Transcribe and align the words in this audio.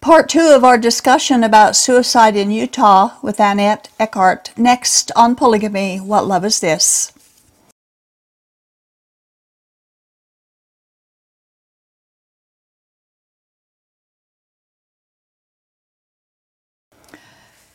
Part 0.00 0.30
two 0.30 0.54
of 0.54 0.64
our 0.64 0.78
discussion 0.78 1.44
about 1.44 1.76
suicide 1.76 2.34
in 2.34 2.50
Utah 2.50 3.18
with 3.22 3.38
Annette 3.38 3.90
Eckhart. 3.98 4.50
Next 4.56 5.12
on 5.14 5.36
polygamy, 5.36 5.98
what 5.98 6.26
love 6.26 6.42
is 6.42 6.60
this? 6.60 7.12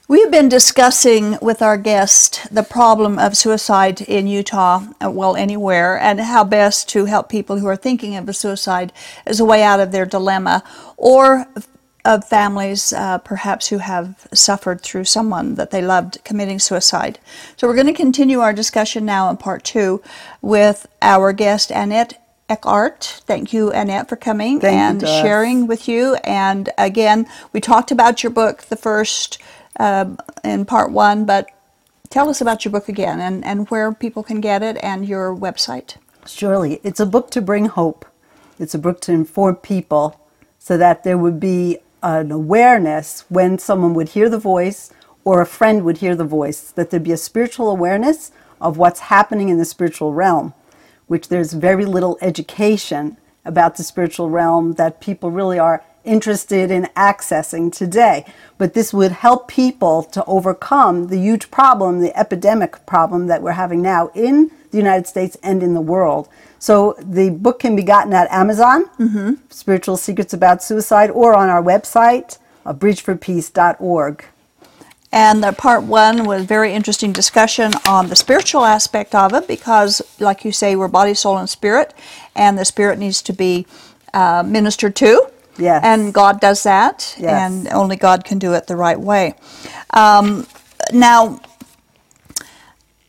We 0.07 0.21
have 0.21 0.32
been 0.32 0.50
discussing 0.50 1.38
with 1.44 1.62
our 1.62 1.78
guest 1.78 2.48
the 2.52 2.64
problem 2.64 3.20
of 3.20 3.38
suicide 3.38 4.02
in 4.02 4.26
Utah, 4.26 4.88
uh, 5.04 5.12
well, 5.12 5.36
anywhere, 5.36 6.00
and 6.00 6.20
how 6.20 6.44
best 6.44 6.89
to 6.89 7.05
help 7.05 7.30
people 7.30 7.60
who 7.60 7.68
are 7.68 7.76
thinking 7.76 8.16
of 8.16 8.28
a 8.28 8.34
suicide 8.34 8.92
as 9.28 9.39
a 9.39 9.46
way 9.46 9.62
out 9.62 9.80
of 9.80 9.92
their 9.92 10.05
dilemma, 10.07 10.64
or 10.98 11.46
of 12.06 12.24
families 12.24 12.94
uh, 12.94 13.18
perhaps 13.18 13.68
who 13.68 13.79
have 13.79 14.28
suffered 14.34 14.82
through 14.82 15.04
someone 15.04 15.56
that 15.56 15.71
they 15.71 15.82
loved 15.82 16.24
committing 16.24 16.60
suicide. 16.60 17.20
So 17.57 17.68
we're 17.68 17.75
going 17.75 17.88
to 17.88 17.93
continue 17.93 18.39
our 18.39 18.54
discussion 18.54 19.06
now 19.06 19.29
in 19.29 19.38
part 19.38 19.64
two 19.64 20.02
with 20.42 20.88
our 21.02 21.34
guest, 21.34 21.71
Annette 21.71 22.21
Eckhart. 22.48 23.24
Thank 23.26 23.52
you, 23.54 23.71
Annette, 23.71 24.07
for 24.07 24.15
coming 24.15 24.60
Thank 24.60 24.78
and 24.78 25.02
sharing 25.02 25.65
with 25.65 25.88
you. 25.88 26.15
And 26.24 26.70
again, 26.78 27.26
we 27.52 27.60
talked 27.60 27.92
about 27.92 28.21
your 28.24 28.32
book, 28.32 28.64
the 28.64 28.76
first 28.76 29.42
uh, 29.79 30.15
in 30.43 30.65
part 30.65 30.92
one, 30.92 31.26
but 31.26 31.50
tell 32.09 32.30
us 32.30 32.40
about 32.40 32.64
your 32.64 32.72
book 32.72 32.88
again 32.88 33.20
and, 33.20 33.44
and 33.44 33.70
where 33.70 33.92
people 33.92 34.22
can 34.22 34.42
get 34.42 34.62
it 34.62 34.78
and 34.84 35.08
your 35.08 35.36
website. 35.36 35.98
Surely. 36.28 36.80
It's 36.84 37.00
a 37.00 37.06
book 37.06 37.31
to 37.31 37.42
bring 37.42 37.66
hope. 37.66 38.06
It's 38.59 38.76
a 38.76 38.80
book 38.80 39.02
to 39.02 39.12
inform 39.12 39.58
people 39.58 40.20
so 40.59 40.78
that 40.78 41.03
there 41.03 41.17
would 41.17 41.40
be 41.40 41.80
an 42.05 42.31
awareness 42.31 43.25
when 43.30 43.58
someone 43.58 43.95
would 43.95 44.09
hear 44.09 44.30
the 44.30 44.38
voice 44.38 44.94
or 45.23 45.41
a 45.41 45.45
friend 45.45 45.84
would 45.84 45.98
hear 45.98 46.16
the 46.16 46.23
voice, 46.23 46.72
that 46.72 46.92
there'd 46.92 47.03
be 47.03 47.12
a 47.12 47.17
spiritual 47.17 47.70
awareness 47.70 48.31
of 48.62 48.78
what's 48.78 49.00
happening 49.00 49.50
in 49.50 49.58
the 49.58 49.66
spiritual 49.66 50.14
realm, 50.14 50.53
which 51.08 51.30
there's 51.30 51.53
very 51.53 51.84
little 51.84 52.17
education 52.22 53.17
about 53.44 53.75
the 53.75 53.84
spiritual 53.84 54.30
realm 54.30 54.73
that 54.73 55.02
people 55.02 55.31
really 55.31 55.58
are 55.58 55.84
interested 56.06 56.72
in 56.72 56.84
accessing 56.95 57.72
today. 57.72 58.25
But 58.58 58.73
this 58.73 58.94
would 58.94 59.11
help 59.11 59.48
people 59.48 60.03
to 60.03 60.23
overcome 60.25 61.08
the 61.08 61.17
huge 61.17 61.52
problem, 61.52 62.00
the 62.00 62.17
epidemic 62.17 62.86
problem 62.86 63.28
that 63.28 63.42
we're 63.42 63.52
having 63.52 63.81
now 63.81 64.12
in 64.14 64.52
the 64.72 64.78
United 64.78 65.08
States 65.08 65.38
and 65.42 65.64
in 65.64 65.73
the 65.73 65.81
world. 65.81 66.30
So 66.59 66.95
the 67.00 67.30
book 67.30 67.59
can 67.59 67.75
be 67.75 67.84
gotten 67.84 68.14
at 68.14 68.31
Amazon, 68.31 68.86
mm-hmm. 68.97 69.34
Spiritual 69.50 69.97
Secrets 69.97 70.34
About 70.34 70.64
Suicide, 70.64 71.09
or 71.12 71.34
on 71.34 71.50
our 71.50 71.62
website, 71.62 72.38
bridgeforpeace.org. 72.66 74.25
And 75.12 75.42
the 75.42 75.53
part 75.53 75.84
one 75.84 76.25
was 76.25 76.44
very 76.44 76.73
interesting 76.73 77.14
discussion 77.14 77.72
on 77.88 78.09
the 78.09 78.17
spiritual 78.17 78.66
aspect 78.66 79.16
of 79.16 79.34
it 79.34 79.47
because, 79.47 80.02
like 80.19 80.44
you 80.44 80.52
say, 80.52 80.75
we're 80.75 80.90
body, 80.90 81.14
soul, 81.14 81.38
and 81.38 81.50
spirit, 81.50 81.94
and 82.36 82.58
the 82.58 82.66
spirit 82.66 83.00
needs 83.00 83.22
to 83.22 83.31
be 83.31 83.66
uh, 84.14 84.44
ministered 84.45 84.95
to. 84.97 85.31
Yes. 85.58 85.84
And 85.84 86.14
God 86.14 86.39
does 86.42 86.64
that, 86.64 87.16
Yes. 87.17 87.52
and 87.52 87.67
only 87.70 87.95
God 87.95 88.25
can 88.25 88.39
do 88.39 88.53
it 88.53 88.67
the 88.67 88.75
right 88.75 89.00
way. 89.00 89.36
Um, 89.92 90.45
now, 90.92 91.39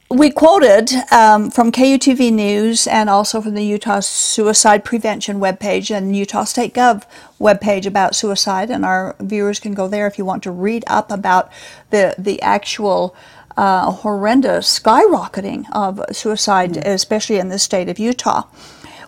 we 0.08 0.30
quoted 0.30 0.90
um, 1.10 1.50
from 1.50 1.72
KUTV 1.72 2.32
News 2.32 2.86
and 2.86 3.10
also 3.10 3.40
from 3.40 3.54
the 3.54 3.64
Utah 3.64 4.00
Suicide 4.00 4.84
Prevention 4.84 5.40
webpage 5.40 5.94
and 5.94 6.14
Utah 6.14 6.44
State 6.44 6.74
Gov 6.74 7.02
webpage 7.40 7.86
about 7.86 8.14
suicide, 8.14 8.70
and 8.70 8.84
our 8.84 9.16
viewers 9.18 9.58
can 9.58 9.74
go 9.74 9.88
there 9.88 10.06
if 10.06 10.16
you 10.16 10.24
want 10.24 10.44
to 10.44 10.50
read 10.52 10.84
up 10.86 11.10
about 11.10 11.50
the 11.90 12.14
the 12.16 12.40
actual 12.40 13.16
uh, 13.56 13.90
horrendous 13.90 14.78
skyrocketing 14.78 15.64
of 15.72 16.00
suicide, 16.12 16.76
especially 16.76 17.38
in 17.38 17.48
the 17.48 17.58
state 17.58 17.88
of 17.88 17.98
Utah. 17.98 18.44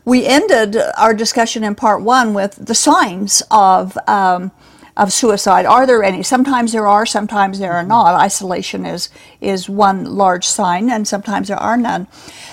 We 0.08 0.24
ended 0.24 0.76
our 0.96 1.12
discussion 1.12 1.62
in 1.62 1.74
part 1.74 2.02
one 2.02 2.32
with 2.32 2.54
the 2.54 2.74
signs 2.74 3.42
of. 3.50 3.96
Um, 4.08 4.52
of 4.98 5.12
suicide. 5.12 5.64
Are 5.64 5.86
there 5.86 6.02
any? 6.02 6.24
Sometimes 6.24 6.72
there 6.72 6.88
are, 6.88 7.06
sometimes 7.06 7.60
there 7.60 7.72
are 7.72 7.84
not. 7.84 8.16
Isolation 8.16 8.84
is 8.84 9.10
is 9.40 9.68
one 9.68 10.04
large 10.04 10.44
sign, 10.44 10.90
and 10.90 11.06
sometimes 11.06 11.46
there 11.46 11.56
are 11.56 11.76
none. 11.76 12.08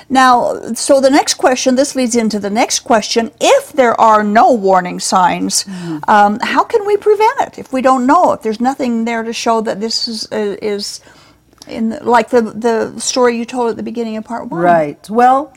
Now, 0.10 0.74
so 0.76 1.02
the 1.02 1.10
next 1.10 1.34
question. 1.34 1.76
This 1.76 1.96
leads 1.96 2.16
into 2.16 2.38
the 2.38 2.52
next 2.52 2.82
question. 2.82 3.32
If 3.42 3.74
there 3.74 4.00
are 4.00 4.24
no 4.24 4.54
warning 4.54 5.00
signs, 5.00 5.66
um, 6.08 6.38
how 6.40 6.64
can 6.64 6.86
we 6.86 6.98
prevent 6.98 7.42
it? 7.42 7.58
If 7.58 7.74
we 7.74 7.82
don't 7.82 8.06
know, 8.06 8.34
if 8.34 8.44
there's 8.44 8.62
nothing 8.62 9.06
there 9.06 9.24
to 9.24 9.34
show 9.34 9.62
that 9.62 9.80
this 9.82 10.08
is 10.08 10.32
uh, 10.32 10.56
is 10.62 11.02
in 11.68 11.90
the, 11.90 12.04
like 12.04 12.30
the 12.30 12.42
the 12.42 13.00
story 13.00 13.40
you 13.40 13.46
told 13.46 13.72
at 13.72 13.76
the 13.76 13.84
beginning 13.92 14.18
of 14.18 14.24
part 14.24 14.50
one. 14.50 14.62
Right. 14.62 15.10
Well, 15.10 15.52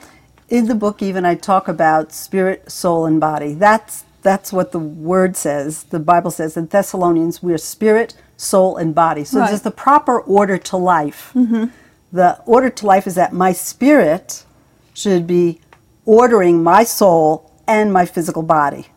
in 0.48 0.66
the 0.66 0.75
book, 0.75 1.03
even 1.03 1.25
I 1.25 1.34
talk 1.34 1.69
about 1.69 2.12
spirit, 2.12 2.70
soul, 2.70 3.06
and 3.06 3.20
body. 3.20 3.54
That's 3.54 4.04
that's 4.22 4.53
what 4.53 4.72
the 4.72 4.78
word 4.78 5.36
says. 5.36 5.84
The 5.84 6.00
Bible 6.00 6.31
says 6.31 6.56
in 6.56 6.66
Thessalonians, 6.66 7.42
we 7.42 7.53
are 7.53 7.59
spirit, 7.59 8.14
soul, 8.36 8.76
and 8.76 8.94
body. 8.94 9.25
So 9.25 9.38
Right. 9.38 9.48
there's 9.48 9.62
the 9.62 9.70
proper 9.70 10.20
order 10.20 10.59
to 10.59 10.76
life. 10.76 11.31
Mm-hmm. 11.34 11.66
The 12.12 12.41
order 12.44 12.69
to 12.69 12.86
life 12.86 13.06
is 13.06 13.14
that 13.14 13.32
my 13.32 13.53
spirit 13.53 14.44
should 14.92 15.26
be 15.26 15.60
ordering 16.04 16.62
my 16.62 16.82
soul 16.82 17.53
and 17.66 17.92
my 17.92 18.06
physical 18.06 18.42
body. 18.42 18.88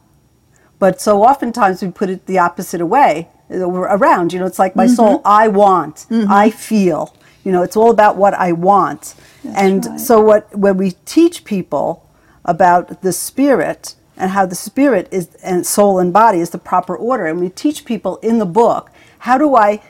But 0.80 1.00
so 1.00 1.24
oftentimes 1.24 1.84
we 1.84 1.92
put 1.92 2.10
it 2.10 2.26
the 2.26 2.40
opposite 2.40 2.84
way 2.84 3.30
around. 3.52 4.34
You 4.34 4.40
know, 4.40 4.48
it's 4.48 4.58
like 4.58 4.76
my 4.76 4.86
mm-hmm. 4.86 4.96
soul, 4.96 5.22
I 5.24 5.50
want, 5.50 6.08
mm-hmm. 6.10 6.32
I 6.32 6.50
feel. 6.50 7.16
You 7.44 7.52
know, 7.52 7.64
it's 7.64 7.76
all 7.76 7.92
about 7.92 8.18
what 8.18 8.34
I 8.34 8.52
want. 8.52 9.16
and 9.44 9.86
right. 9.86 10.00
so 10.00 10.22
what 10.22 10.56
when 10.56 10.78
we 10.78 10.92
teach 11.06 11.44
people 11.44 12.08
about 12.46 13.02
the 13.02 13.14
spirit 13.14 13.96
and 14.18 14.32
how 14.32 14.46
the 14.46 14.56
spirit 14.56 15.08
is 15.12 15.36
and 15.44 15.66
soul 15.66 16.00
and 16.00 16.14
body 16.14 16.40
is 16.40 16.52
the 16.52 16.58
proper 16.58 16.96
order, 16.96 17.26
and 17.26 17.40
we 17.40 17.50
teach 17.50 17.86
people 17.86 18.18
in 18.18 18.38
the 18.38 18.46
book 18.46 18.92
how 19.20 19.38
do 19.38 19.56
I 19.56 19.82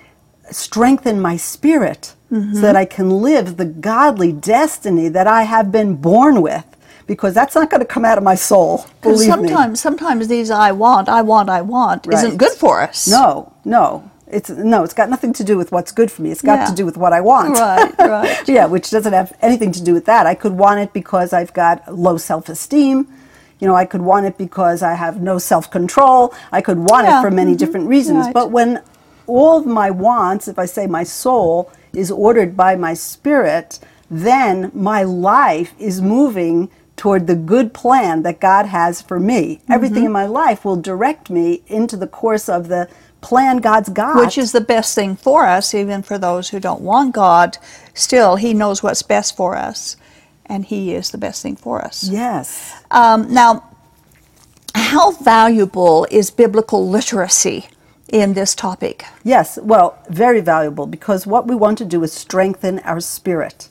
strengthen 0.50 1.22
my 1.22 1.38
spirit 1.38 2.13
so 2.29 2.35
mm-hmm. 2.38 2.61
that 2.61 2.75
I 2.75 2.85
can 2.85 3.09
live 3.09 3.57
the 3.57 3.66
godly 3.66 4.31
destiny 4.31 5.09
that 5.09 5.28
I 5.28 5.44
have 5.44 5.72
been 5.72 5.95
born 5.95 6.41
with. 6.41 6.66
Because 7.07 7.34
that's 7.34 7.56
not 7.56 7.69
going 7.69 7.81
to 7.81 7.85
come 7.85 8.06
out 8.06 8.17
of 8.17 8.23
my 8.23 8.35
soul. 8.35 8.85
Because 9.01 9.25
Believe 9.25 9.41
me. 9.41 9.50
sometimes, 9.50 9.81
sometimes 9.81 10.28
these 10.29 10.50
"I 10.50 10.72
want, 10.72 11.09
I 11.09 11.23
want, 11.23 11.50
I 11.50 11.61
want" 11.61 12.07
isn't 12.07 12.38
good 12.38 12.53
for 12.53 12.81
us. 12.81 13.07
No, 13.09 13.51
no. 13.66 14.09
It's 14.31 14.49
no, 14.49 14.83
it's 14.83 14.93
got 14.93 15.09
nothing 15.09 15.33
to 15.33 15.43
do 15.43 15.57
with 15.57 15.71
what's 15.71 15.91
good 15.91 16.09
for 16.11 16.21
me. 16.21 16.31
It's 16.31 16.41
got 16.41 16.59
Yeah. 16.59 16.65
to 16.65 16.73
do 16.75 16.85
with 16.85 16.97
what 16.97 17.13
I 17.13 17.21
want. 17.21 17.57
Right, 17.57 17.93
right. 17.99 18.47
yeah, 18.47 18.65
which 18.65 18.89
doesn't 18.89 19.13
have 19.13 19.33
anything 19.41 19.71
to 19.73 19.83
do 19.83 19.93
with 19.93 20.05
that. 20.05 20.25
I 20.25 20.35
could 20.35 20.53
want 20.53 20.79
it 20.79 20.93
because 20.93 21.33
I've 21.33 21.53
got 21.53 21.93
low 21.93 22.17
self-esteem. 22.17 23.07
You 23.59 23.67
know, 23.67 23.75
I 23.75 23.85
could 23.85 24.01
want 24.01 24.25
it 24.25 24.37
because 24.37 24.81
I 24.81 24.93
have 24.95 25.21
no 25.21 25.37
self-control. 25.37 26.33
I 26.51 26.61
could 26.61 26.79
want 26.79 27.05
Yeah, 27.07 27.19
it 27.19 27.21
for 27.21 27.29
many 27.31 27.53
mhm, 27.53 27.57
different 27.57 27.87
reasons. 27.89 28.25
right. 28.25 28.33
But 28.33 28.51
when 28.51 28.81
all 29.27 29.57
of 29.59 29.65
my 29.65 29.91
wants, 29.91 30.47
if 30.47 30.57
I 30.57 30.65
say 30.65 30.87
my 30.87 31.03
soul 31.03 31.69
is 31.93 32.09
ordered 32.09 32.57
by 32.57 32.75
my 32.75 32.93
spirit, 32.93 33.79
then 34.09 34.71
my 34.73 35.03
life 35.03 35.73
is 35.77 36.01
moving 36.01 36.69
toward 36.97 37.27
the 37.27 37.35
good 37.35 37.73
plan 37.73 38.23
that 38.23 38.39
God 38.39 38.65
has 38.67 39.01
for 39.01 39.19
me. 39.19 39.41
Mm-hmm. 39.63 39.71
Everything 39.73 40.05
in 40.05 40.11
my 40.11 40.25
life 40.25 40.63
will 40.65 40.75
direct 40.75 41.29
me 41.29 41.61
into 41.67 41.97
the 41.97 42.07
course 42.07 42.47
of 42.49 42.67
the 42.67 42.87
plan 43.21 43.57
God's 43.57 43.89
got. 43.89 44.17
which 44.17 44.37
is 44.37 44.51
the 44.51 44.61
best 44.61 44.95
thing 44.95 45.15
for 45.15 45.45
us, 45.45 45.73
even 45.73 46.01
for 46.01 46.17
those 46.17 46.49
who 46.49 46.59
don't 46.59 46.81
want 46.81 47.13
God. 47.13 47.57
Still, 47.93 48.35
He 48.35 48.53
knows 48.53 48.81
what's 48.83 49.03
best 49.03 49.35
for 49.35 49.55
us, 49.55 49.95
and 50.45 50.65
He 50.65 50.93
is 50.93 51.11
the 51.11 51.17
best 51.17 51.41
thing 51.41 51.55
for 51.55 51.81
us. 51.81 52.07
yes. 52.09 52.73
Um, 52.91 53.33
now, 53.33 53.69
how 54.75 55.11
valuable 55.11 56.07
is 56.11 56.31
biblical 56.31 56.87
literacy 56.87 57.67
in 58.09 58.33
this 58.33 58.55
topic? 58.55 59.05
Yes, 59.23 59.57
well, 59.61 59.97
very 60.09 60.41
valuable 60.41 60.87
because 60.87 61.28
what 61.28 61.47
we 61.47 61.55
want 61.55 61.78
to 61.79 61.85
do 61.85 62.03
is 62.03 62.11
strengthen 62.13 62.79
our 62.79 62.99
spirit, 62.99 63.69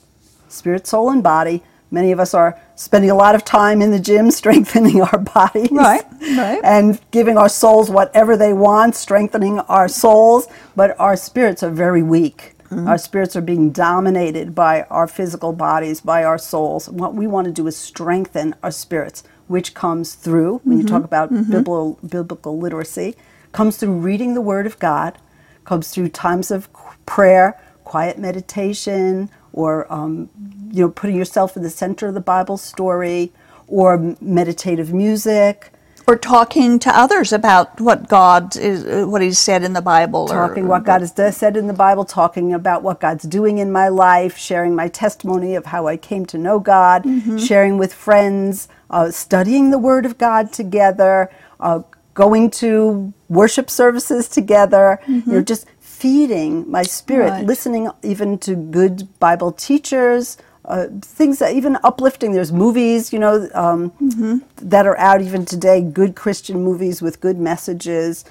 spirit, 0.48 0.86
soul, 0.86 1.10
and 1.10 1.22
body. 1.22 1.62
Many 1.90 2.12
of 2.12 2.20
us 2.20 2.34
are 2.34 2.58
spending 2.76 3.10
a 3.10 3.14
lot 3.14 3.34
of 3.34 3.44
time 3.44 3.82
in 3.82 3.90
the 3.90 3.98
gym 3.98 4.30
strengthening 4.42 5.02
our 5.02 5.18
bodies. 5.18 5.70
Right, 5.72 6.04
right. 6.36 6.60
And 6.62 7.00
giving 7.10 7.36
our 7.36 7.48
souls 7.48 7.90
whatever 7.90 8.36
they 8.36 8.52
want, 8.52 8.94
strengthening 8.94 9.58
our 9.60 9.88
souls, 9.88 10.46
but 10.76 10.98
our 11.00 11.16
spirits 11.16 11.62
are 11.62 11.70
very 11.70 12.02
weak. 12.02 12.54
Mm-hmm. 12.70 12.86
Our 12.86 12.98
spirits 12.98 13.34
are 13.34 13.40
being 13.40 13.72
dominated 13.72 14.54
by 14.54 14.82
our 14.84 15.08
physical 15.08 15.52
bodies, 15.52 16.00
by 16.00 16.22
our 16.22 16.38
souls. 16.38 16.86
And 16.86 17.00
what 17.00 17.14
we 17.14 17.26
want 17.26 17.46
to 17.46 17.52
do 17.52 17.66
is 17.66 17.76
strengthen 17.76 18.54
our 18.62 18.70
spirits, 18.70 19.24
which 19.48 19.74
comes 19.74 20.14
through, 20.14 20.60
when 20.62 20.78
you 20.78 20.84
Mm-hmm. 20.84 20.94
talk 20.94 21.04
about 21.04 21.30
biblical, 21.30 21.98
biblical 22.08 22.56
literacy, 22.58 23.16
comes 23.50 23.76
through 23.76 23.94
reading 23.98 24.34
the 24.34 24.40
Word 24.40 24.66
of 24.66 24.78
God, 24.78 25.18
comes 25.64 25.90
through 25.90 26.10
times 26.10 26.52
of 26.52 26.68
prayer, 27.06 27.60
quiet 27.82 28.18
meditation, 28.18 29.28
or 29.52 29.90
um, 29.92 30.28
you 30.72 30.82
know 30.82 30.90
putting 30.90 31.16
yourself 31.16 31.56
in 31.56 31.62
the 31.62 31.70
center 31.70 32.08
of 32.08 32.14
the 32.14 32.20
Bible 32.20 32.56
story, 32.56 33.32
or 33.66 34.16
meditative 34.20 34.92
music. 34.92 35.72
or 36.06 36.16
talking 36.16 36.78
to 36.80 36.90
others 36.96 37.32
about 37.32 37.80
what 37.80 38.08
God 38.08 38.56
is, 38.56 39.06
what 39.06 39.22
He's 39.22 39.38
said 39.38 39.62
in 39.62 39.74
the 39.74 39.82
Bible, 39.82 40.26
talking 40.26 40.64
or, 40.64 40.68
what 40.68 40.84
God 40.84 41.02
has 41.02 41.36
said 41.36 41.56
in 41.56 41.66
the 41.68 41.72
Bible, 41.72 42.04
talking 42.04 42.52
about 42.52 42.82
what 42.82 42.98
God's 43.00 43.24
doing 43.24 43.58
in 43.58 43.70
my 43.70 43.88
life, 43.88 44.36
sharing 44.36 44.74
my 44.74 44.88
testimony 44.88 45.54
of 45.54 45.66
how 45.66 45.86
I 45.86 45.96
came 45.96 46.26
to 46.26 46.38
know 46.38 46.58
God, 46.58 47.04
Mm-hmm. 47.04 47.38
sharing 47.38 47.78
with 47.78 47.92
friends, 47.94 48.68
uh, 48.90 49.10
studying 49.12 49.70
the 49.70 49.78
Word 49.78 50.04
of 50.04 50.18
God 50.18 50.52
together, 50.52 51.30
uh, 51.60 51.82
going 52.14 52.50
to 52.50 53.12
worship 53.28 53.70
services 53.70 54.28
together. 54.28 54.98
You 55.06 55.22
know, 55.26 55.42
just 55.42 55.64
feeding 56.00 56.52
my 56.70 56.82
spirit, 56.82 57.26
Mm-hmm. 57.30 57.36
Right. 57.40 57.46
listening 57.46 57.84
even 58.02 58.38
to 58.46 58.54
good 58.56 58.96
Bible 59.18 59.52
teachers. 59.52 60.36
Uh, 60.64 60.86
things 61.02 61.38
that 61.40 61.52
even 61.54 61.78
uplifting. 61.82 62.32
There's 62.32 62.52
movies, 62.52 63.12
you 63.14 63.18
know, 63.18 63.48
um, 63.54 63.90
Mm-hmm. 64.00 64.38
that 64.74 64.86
are 64.86 64.98
out 64.98 65.20
even 65.28 65.44
today. 65.44 65.80
Good 65.82 66.14
Christian 66.14 66.62
movies 66.68 67.02
with 67.02 67.20
good 67.20 67.38
messages 67.38 68.24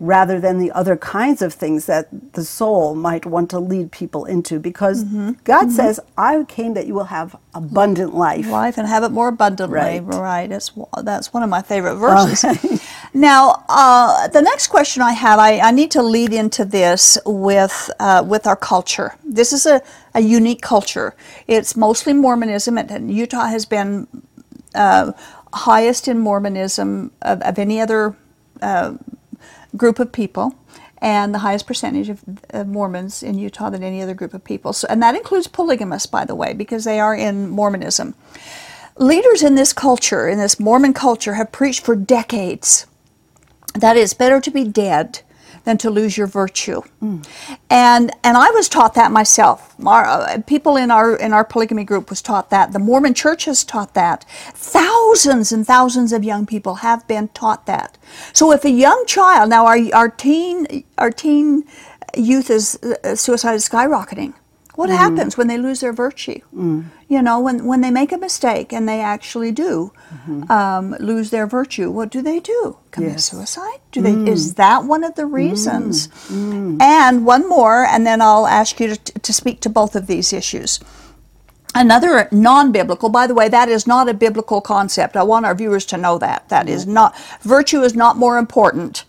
rather 0.00 0.38
than 0.38 0.58
the 0.58 0.70
other 0.80 0.96
kinds 0.96 1.42
of 1.42 1.52
things 1.52 1.86
that 1.86 2.06
the 2.34 2.44
soul 2.44 2.94
might 2.94 3.26
want 3.26 3.50
to 3.50 3.58
lead 3.58 3.90
people 3.90 4.24
into 4.34 4.60
because 4.60 5.04
Mm-hmm. 5.04 5.30
God 5.44 5.72
says, 5.72 5.98
I 6.16 6.44
came 6.44 6.74
that 6.74 6.86
you 6.86 6.94
will 6.94 7.10
have 7.18 7.34
abundant 7.54 8.14
life. 8.14 8.46
life 8.48 8.78
and 8.78 8.86
have 8.86 9.02
it 9.02 9.10
more 9.10 9.28
abundantly. 9.28 9.74
Right. 9.74 10.00
Right. 10.00 10.48
That's 10.48 10.70
that's 11.02 11.32
one 11.32 11.42
of 11.42 11.50
my 11.50 11.62
favorite 11.62 11.96
verses. 11.96 12.44
now, 13.14 13.64
uh, 13.68 14.28
the 14.28 14.42
next 14.42 14.68
question 14.68 15.02
I 15.02 15.12
have, 15.12 15.38
I, 15.38 15.58
I 15.60 15.70
need 15.70 15.90
to 15.92 16.02
lead 16.02 16.32
into 16.32 16.64
this 16.64 17.18
with 17.24 17.90
uh, 17.98 18.22
with 18.26 18.46
our 18.46 18.56
culture. 18.56 19.16
This 19.24 19.52
is 19.52 19.66
a, 19.66 19.82
a 20.14 20.20
unique 20.20 20.60
culture. 20.60 21.14
It's 21.46 21.76
mostly 21.76 22.12
Mormonism, 22.12 22.76
and- 22.78 23.12
Utah 23.12 23.46
has 23.46 23.66
been 23.66 24.06
uh, 24.74 25.12
highest 25.52 26.08
in 26.08 26.18
Mormonism 26.18 27.12
of, 27.22 27.40
of 27.42 27.58
any 27.58 27.80
other 27.80 28.16
uh, 28.60 28.94
group 29.76 29.98
of 29.98 30.12
people, 30.12 30.54
and 30.98 31.34
the 31.34 31.38
highest 31.38 31.66
percentage 31.66 32.08
of, 32.08 32.22
of 32.50 32.66
Mormons 32.66 33.22
in 33.22 33.38
Utah 33.38 33.70
than 33.70 33.82
any 33.82 34.02
other 34.02 34.14
group 34.14 34.34
of 34.34 34.44
people. 34.44 34.72
So, 34.72 34.86
and 34.90 35.02
that 35.02 35.14
includes 35.14 35.46
polygamists, 35.46 36.06
by 36.06 36.24
the 36.24 36.34
way, 36.34 36.52
because 36.52 36.84
they 36.84 37.00
are 37.00 37.14
in 37.14 37.48
Mormonism. 37.48 38.14
Leaders 38.96 39.42
in 39.42 39.54
this 39.54 39.72
culture, 39.72 40.28
in 40.28 40.38
this 40.38 40.58
Mormon 40.58 40.92
culture, 40.92 41.34
have 41.34 41.52
preached 41.52 41.84
for 41.84 41.94
decades 41.94 42.86
that 43.80 43.96
it's 43.96 44.14
better 44.14 44.40
to 44.40 44.50
be 44.50 44.64
dead 44.64 45.20
than 45.64 45.76
to 45.78 45.90
lose 45.90 46.16
your 46.16 46.26
virtue. 46.26 46.80
And 47.68 48.10
and 48.24 48.36
I 48.36 48.50
was 48.50 48.68
taught 48.68 48.94
that 48.94 49.12
myself. 49.12 49.74
Our, 49.84 50.04
uh, 50.04 50.42
people 50.46 50.76
in 50.76 50.90
our 50.90 51.14
in 51.16 51.32
our 51.32 51.44
polygamy 51.44 51.84
group 51.84 52.08
was 52.10 52.22
taught 52.22 52.48
that. 52.50 52.72
The 52.72 52.78
Mormon 52.78 53.14
Church 53.14 53.44
has 53.44 53.64
taught 53.64 53.94
that. 53.94 54.24
Thousands 54.54 55.52
and 55.52 55.66
thousands 55.66 56.12
of 56.12 56.24
young 56.24 56.46
people 56.46 56.76
have 56.76 57.06
been 57.06 57.28
taught 57.28 57.66
that. 57.66 57.98
So 58.32 58.52
if 58.52 58.64
a 58.64 58.70
young 58.70 59.04
child 59.06 59.50
now 59.50 59.66
our 59.66 59.78
our 59.92 60.08
teen 60.08 60.84
our 60.96 61.10
teen 61.10 61.64
youth 62.16 62.48
is 62.50 62.78
uh, 62.82 63.14
suicide 63.14 63.54
is 63.54 63.68
skyrocketing. 63.68 64.32
What 64.78 64.90
mm. 64.90 64.96
happens 64.96 65.36
when 65.36 65.48
they 65.48 65.58
lose 65.58 65.80
their 65.80 65.92
virtue? 65.92 66.38
Mm. 66.54 66.84
You 67.08 67.20
know, 67.20 67.40
when, 67.40 67.64
when 67.64 67.80
they 67.80 67.90
make 67.90 68.12
a 68.12 68.16
mistake 68.16 68.72
and 68.72 68.88
they 68.88 69.00
actually 69.00 69.50
do 69.50 69.92
mm-hmm. 70.14 70.48
um, 70.52 70.94
lose 71.00 71.30
their 71.30 71.48
virtue, 71.48 71.90
what 71.90 72.10
do 72.10 72.22
they 72.22 72.38
do? 72.38 72.76
Commit 72.92 73.14
Yes. 73.14 73.24
suicide? 73.24 73.80
Do 73.90 74.02
they? 74.02 74.12
Is 74.30 74.52
mm. 74.52 74.56
that 74.56 74.84
one 74.84 75.02
of 75.02 75.16
the 75.16 75.26
reasons? 75.26 76.08
And 76.80 77.26
one 77.26 77.48
more, 77.48 77.84
and 77.86 78.06
then 78.06 78.22
I'll 78.22 78.46
ask 78.46 78.78
you 78.78 78.94
to, 78.94 79.12
to 79.18 79.32
speak 79.32 79.58
to 79.62 79.68
both 79.68 79.96
of 79.96 80.06
these 80.06 80.32
issues. 80.32 80.78
Another 81.74 82.28
non-biblical, 82.30 83.08
by 83.08 83.26
the 83.26 83.34
way, 83.34 83.48
that 83.48 83.68
is 83.68 83.84
not 83.84 84.08
a 84.08 84.14
biblical 84.14 84.60
concept. 84.60 85.16
I 85.16 85.24
want 85.24 85.44
our 85.44 85.56
viewers 85.56 85.86
to 85.86 85.96
know 85.96 86.18
that. 86.18 86.48
That 86.50 86.68
is 86.68 86.86
not 86.86 87.18
virtue 87.42 87.82
is 87.82 87.96
not 87.96 88.16
more 88.16 88.38
important 88.38 89.04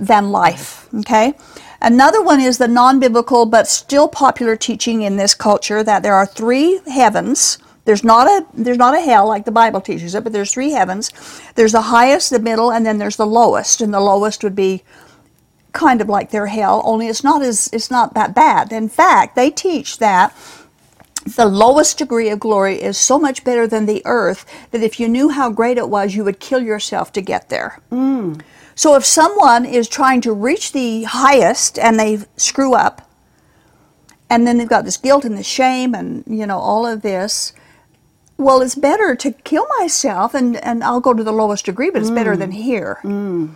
than 0.00 0.30
life. 0.30 0.88
Okay. 0.94 1.34
Another 1.80 2.22
one 2.22 2.40
is 2.40 2.58
the 2.58 2.68
non-biblical 2.68 3.46
but 3.46 3.68
still 3.68 4.08
popular 4.08 4.56
teaching 4.56 5.02
in 5.02 5.16
this 5.16 5.34
culture 5.34 5.82
that 5.82 6.02
there 6.02 6.14
are 6.14 6.26
three 6.26 6.80
heavens. 6.86 7.58
There's 7.84 8.02
not 8.02 8.26
a 8.26 8.46
there's 8.54 8.78
not 8.78 8.96
a 8.96 9.00
hell 9.00 9.28
like 9.28 9.44
the 9.44 9.52
Bible 9.52 9.80
teaches 9.80 10.14
it, 10.14 10.24
but 10.24 10.32
there's 10.32 10.52
three 10.52 10.70
heavens. 10.70 11.10
There's 11.54 11.72
the 11.72 11.82
highest, 11.82 12.30
the 12.30 12.38
middle, 12.38 12.72
and 12.72 12.86
then 12.86 12.98
there's 12.98 13.16
the 13.16 13.26
lowest. 13.26 13.82
And 13.82 13.92
the 13.92 14.00
lowest 14.00 14.42
would 14.42 14.56
be 14.56 14.82
kind 15.72 16.00
of 16.00 16.08
like 16.08 16.30
their 16.30 16.46
hell, 16.46 16.80
only 16.84 17.08
it's 17.08 17.24
not 17.24 17.42
as 17.42 17.68
it's 17.72 17.90
not 17.90 18.14
that 18.14 18.34
bad. 18.34 18.72
In 18.72 18.88
fact, 18.88 19.36
they 19.36 19.50
teach 19.50 19.98
that 19.98 20.34
the 21.36 21.46
lowest 21.46 21.98
degree 21.98 22.28
of 22.28 22.38
glory 22.38 22.80
is 22.80 22.96
so 22.96 23.18
much 23.18 23.44
better 23.44 23.66
than 23.66 23.86
the 23.86 24.02
earth 24.04 24.46
that 24.70 24.82
if 24.82 25.00
you 25.00 25.08
knew 25.08 25.30
how 25.30 25.50
great 25.50 25.78
it 25.78 25.88
was, 25.88 26.14
you 26.14 26.24
would 26.24 26.38
kill 26.38 26.62
yourself 26.62 27.12
to 27.12 27.20
get 27.20 27.48
there. 27.48 27.80
Mm. 27.90 28.40
So 28.74 28.96
if 28.96 29.04
someone 29.04 29.64
is 29.64 29.88
trying 29.88 30.20
to 30.22 30.32
reach 30.32 30.72
the 30.72 31.04
highest 31.04 31.78
and 31.78 31.98
they 31.98 32.20
screw 32.36 32.74
up, 32.74 33.08
and 34.30 34.46
then 34.46 34.58
they've 34.58 34.68
got 34.68 34.84
this 34.84 34.96
guilt 34.96 35.24
and 35.24 35.36
this 35.36 35.46
shame 35.46 35.94
and 35.94 36.24
you 36.26 36.46
know 36.46 36.58
all 36.58 36.86
of 36.86 37.02
this, 37.02 37.52
well, 38.36 38.62
it's 38.62 38.74
better 38.74 39.14
to 39.14 39.32
kill 39.32 39.66
myself 39.78 40.34
and, 40.34 40.56
and 40.56 40.82
I'll 40.82 41.00
go 41.00 41.14
to 41.14 41.22
the 41.22 41.32
lowest 41.32 41.66
degree, 41.66 41.90
but 41.90 42.02
it's 42.02 42.10
better 42.10 42.34
mm. 42.34 42.38
than 42.38 42.50
here. 42.50 42.98
Mm. 43.02 43.54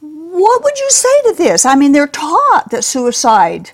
What 0.00 0.62
would 0.62 0.78
you 0.78 0.90
say 0.90 1.22
to 1.24 1.34
this? 1.36 1.64
I 1.64 1.74
mean, 1.74 1.92
they're 1.92 2.06
taught 2.06 2.70
that 2.70 2.84
suicide, 2.84 3.70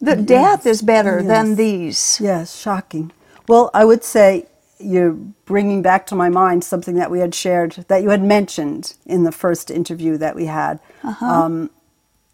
that 0.00 0.26
death 0.26 0.66
is 0.66 0.82
better 0.82 1.22
than 1.22 1.56
these. 1.56 2.20
Yes, 2.22 2.56
shocking. 2.56 3.10
Well, 3.48 3.70
I 3.72 3.84
would 3.84 4.04
say 4.04 4.46
you're 4.80 5.12
bringing 5.44 5.82
back 5.82 6.06
to 6.06 6.14
my 6.14 6.28
mind 6.28 6.62
something 6.64 6.94
that 6.96 7.10
we 7.10 7.18
had 7.20 7.34
shared, 7.34 7.84
that 7.88 8.02
you 8.02 8.10
had 8.10 8.22
mentioned 8.22 8.94
in 9.06 9.24
the 9.24 9.32
first 9.32 9.70
interview 9.70 10.16
that 10.18 10.36
we 10.36 10.46
had. 10.46 10.78
Um, 11.26 11.70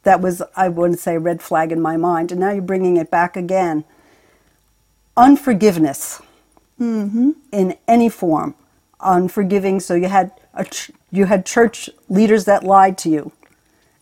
that 0.03 0.21
was, 0.21 0.43
I 0.55 0.69
wouldn't 0.69 0.99
say, 0.99 1.15
a 1.15 1.19
red 1.21 1.41
flag 1.41 1.73
in 1.73 1.81
my 1.81 1.97
mind, 1.97 2.31
and 2.31 2.41
now 2.41 2.51
you're 2.51 2.63
bringing 2.63 2.97
it 2.99 3.11
back 3.11 3.37
again. 3.37 3.85
Unforgiveness 5.17 6.21
in 7.53 7.77
any 7.89 8.09
form, 8.09 8.55
unforgiving. 9.01 9.81
So 9.81 9.95
you 9.95 10.09
had 10.09 10.33
a 10.53 10.65
ch- 10.65 10.91
you 11.11 11.27
had 11.27 11.47
church 11.47 11.89
leaders 12.09 12.45
that 12.47 12.65
lied 12.65 12.99
to 12.99 13.09
you, 13.09 13.33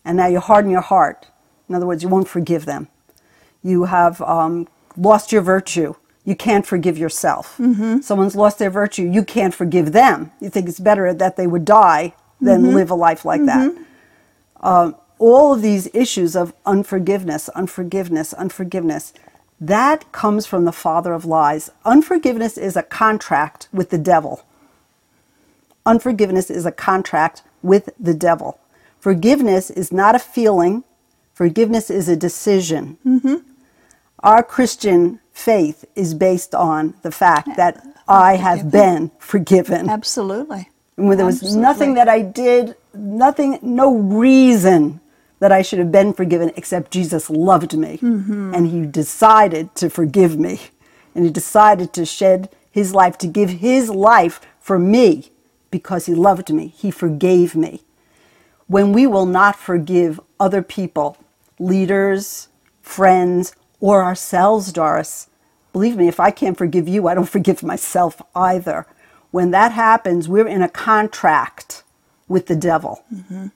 and 0.03 0.17
now 0.17 0.27
you 0.27 0.39
harden 0.39 0.71
your 0.71 0.81
heart. 0.81 1.27
In 1.69 1.75
other 1.75 1.85
words, 1.85 2.03
you 2.03 2.09
won't 2.09 2.27
forgive 2.27 2.65
them. 2.65 2.87
You 3.61 3.85
have 3.85 4.19
um, 4.21 4.67
lost 4.97 5.31
your 5.31 5.41
virtue. 5.41 5.95
You 6.25 6.35
can't 6.35 6.65
forgive 6.65 6.97
yourself. 6.97 7.57
Mm-hmm. 7.57 7.99
Someone's 7.99 8.35
lost 8.35 8.57
their 8.59 8.69
virtue. 8.69 9.03
You 9.03 9.23
can't 9.23 9.53
forgive 9.53 9.91
them. 9.91 10.31
You 10.39 10.49
think 10.49 10.69
it's 10.69 10.79
better 10.79 11.13
that 11.13 11.35
they 11.35 11.47
would 11.47 11.65
die 11.65 12.13
than 12.39 12.63
mm-hmm. 12.63 12.75
live 12.75 12.89
a 12.89 12.95
life 12.95 13.25
like 13.25 13.45
that. 13.45 13.75
Um, 14.61 14.95
all 15.19 15.53
of 15.53 15.61
these 15.61 15.89
issues 15.93 16.35
of 16.35 16.53
unforgiveness, 16.65 17.49
unforgiveness, 17.49 18.33
unforgiveness, 18.33 19.13
that 19.59 20.11
comes 20.11 20.45
from 20.45 20.65
the 20.65 20.71
father 20.71 21.13
of 21.13 21.25
lies. 21.25 21.69
Unforgiveness 21.85 22.57
is 22.57 22.75
a 22.75 22.83
contract 22.83 23.67
with 23.71 23.89
the 23.89 23.97
devil. 23.97 24.45
Unforgiveness 25.85 26.49
is 26.49 26.65
a 26.65 26.71
contract 26.71 27.43
with 27.61 27.89
the 27.99 28.13
devil. 28.13 28.59
Forgiveness 28.99 29.69
is 29.69 29.91
not 29.91 30.15
a 30.15 30.19
feeling, 30.19 30.83
forgiveness 31.33 31.89
is 31.89 32.07
a 32.07 32.15
decision. 32.15 32.97
Our 34.19 34.43
Christian 34.43 35.19
faith 35.33 35.83
is 35.95 36.13
based 36.13 36.55
on 36.55 36.93
the 37.01 37.11
fact 37.11 37.49
that 37.57 37.85
I 38.07 38.35
have 38.35 38.71
been 38.71 39.11
forgiven. 39.19 39.89
Absolutely. 39.89 40.69
And 40.95 41.07
when 41.07 41.17
there 41.17 41.25
was 41.25 41.41
Absolutely. 41.41 41.61
nothing 41.61 41.93
that 41.95 42.07
I 42.07 42.21
did, 42.21 42.75
nothing, 42.93 43.59
no 43.61 43.95
reason 43.95 45.01
that 45.39 45.51
I 45.51 45.61
should 45.61 45.79
have 45.79 45.91
been 45.91 46.13
forgiven 46.13 46.51
except 46.55 46.91
Jesus 46.91 47.29
loved 47.29 47.75
me. 47.75 47.97
Mm-hmm. 47.97 48.53
And 48.53 48.67
he 48.67 48.85
decided 48.85 49.75
to 49.75 49.89
forgive 49.89 50.39
me. 50.39 50.61
And 51.15 51.25
he 51.25 51.31
decided 51.31 51.93
to 51.93 52.05
shed 52.05 52.49
his 52.71 52.93
life, 52.93 53.17
to 53.19 53.27
give 53.27 53.49
his 53.49 53.89
life 53.89 54.39
for 54.59 54.79
me 54.79 55.31
because 55.71 56.05
he 56.05 56.13
loved 56.13 56.53
me. 56.53 56.67
He 56.67 56.91
forgave 56.91 57.55
me. 57.55 57.81
When 58.67 58.93
we 58.93 59.05
will 59.05 59.25
not 59.25 59.57
forgive 59.57 60.19
other 60.39 60.61
people, 60.61 61.17
leaders, 61.59 62.47
friends, 62.81 63.55
or 63.83 64.01
ourselves, 64.01 64.71
Doris, 64.71 65.27
believe 65.73 65.97
me, 65.97 66.07
if 66.07 66.17
I 66.17 66.31
can't 66.31 66.57
forgive 66.57 66.87
you, 66.87 67.09
I 67.09 67.13
don't 67.13 67.27
forgive 67.37 67.61
myself 67.61 68.21
either. 68.33 68.87
When 69.31 69.51
that 69.51 69.73
happens, 69.73 70.29
we're 70.29 70.47
in 70.47 70.61
a 70.61 70.69
contract 70.69 71.83
with 72.29 72.47
the 72.47 72.55
devil. 72.55 73.03
Mm-hmm. 73.13 73.47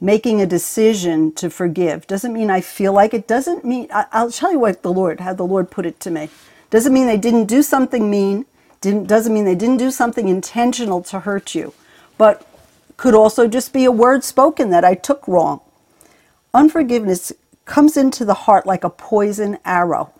Making 0.00 0.40
a 0.40 0.46
decision 0.46 1.30
to 1.32 1.50
forgive 1.50 2.06
doesn't 2.06 2.32
mean 2.32 2.50
I 2.50 2.62
feel 2.62 2.94
like 2.94 3.12
it. 3.12 3.28
Doesn't 3.28 3.62
mean 3.62 3.86
I, 3.92 4.06
I'll 4.12 4.30
tell 4.30 4.50
you 4.50 4.58
what 4.58 4.82
the 4.82 4.94
Lord, 4.94 5.20
how 5.20 5.34
the 5.34 5.44
Lord 5.44 5.70
put 5.70 5.84
it 5.84 6.00
to 6.00 6.10
me. 6.10 6.30
Doesn't 6.70 6.94
mean 6.94 7.06
they 7.06 7.18
didn't 7.18 7.44
do 7.44 7.62
something 7.62 8.08
mean. 8.08 8.46
Didn't 8.80 9.08
doesn't 9.08 9.34
mean 9.34 9.44
they 9.44 9.54
didn't 9.54 9.76
do 9.76 9.90
something 9.90 10.26
intentional 10.26 11.02
to 11.02 11.20
hurt 11.20 11.54
you, 11.54 11.74
but 12.16 12.46
could 12.96 13.14
also 13.14 13.46
just 13.46 13.74
be 13.74 13.84
a 13.84 13.92
word 13.92 14.24
spoken 14.24 14.70
that 14.70 14.86
I 14.86 14.94
took 14.94 15.28
wrong. 15.28 15.60
Unforgiveness 16.54 17.30
comes 17.70 17.96
into 17.96 18.24
the 18.24 18.34
heart 18.34 18.66
like 18.66 18.82
a 18.82 18.90
poison 18.90 19.56
arrow. 19.64 20.12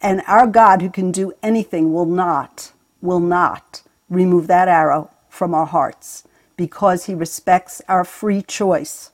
And 0.00 0.22
our 0.26 0.44
God, 0.48 0.82
who 0.82 0.90
can 0.90 1.12
do 1.12 1.32
anything, 1.40 1.92
will 1.92 2.04
not, 2.04 2.72
will 3.00 3.20
not 3.20 3.82
remove 4.10 4.48
that 4.48 4.66
arrow 4.66 5.08
from 5.28 5.54
our 5.54 5.66
hearts 5.66 6.24
because 6.56 7.04
he 7.04 7.14
respects 7.14 7.80
our 7.88 8.04
free 8.04 8.42
choice. 8.42 9.12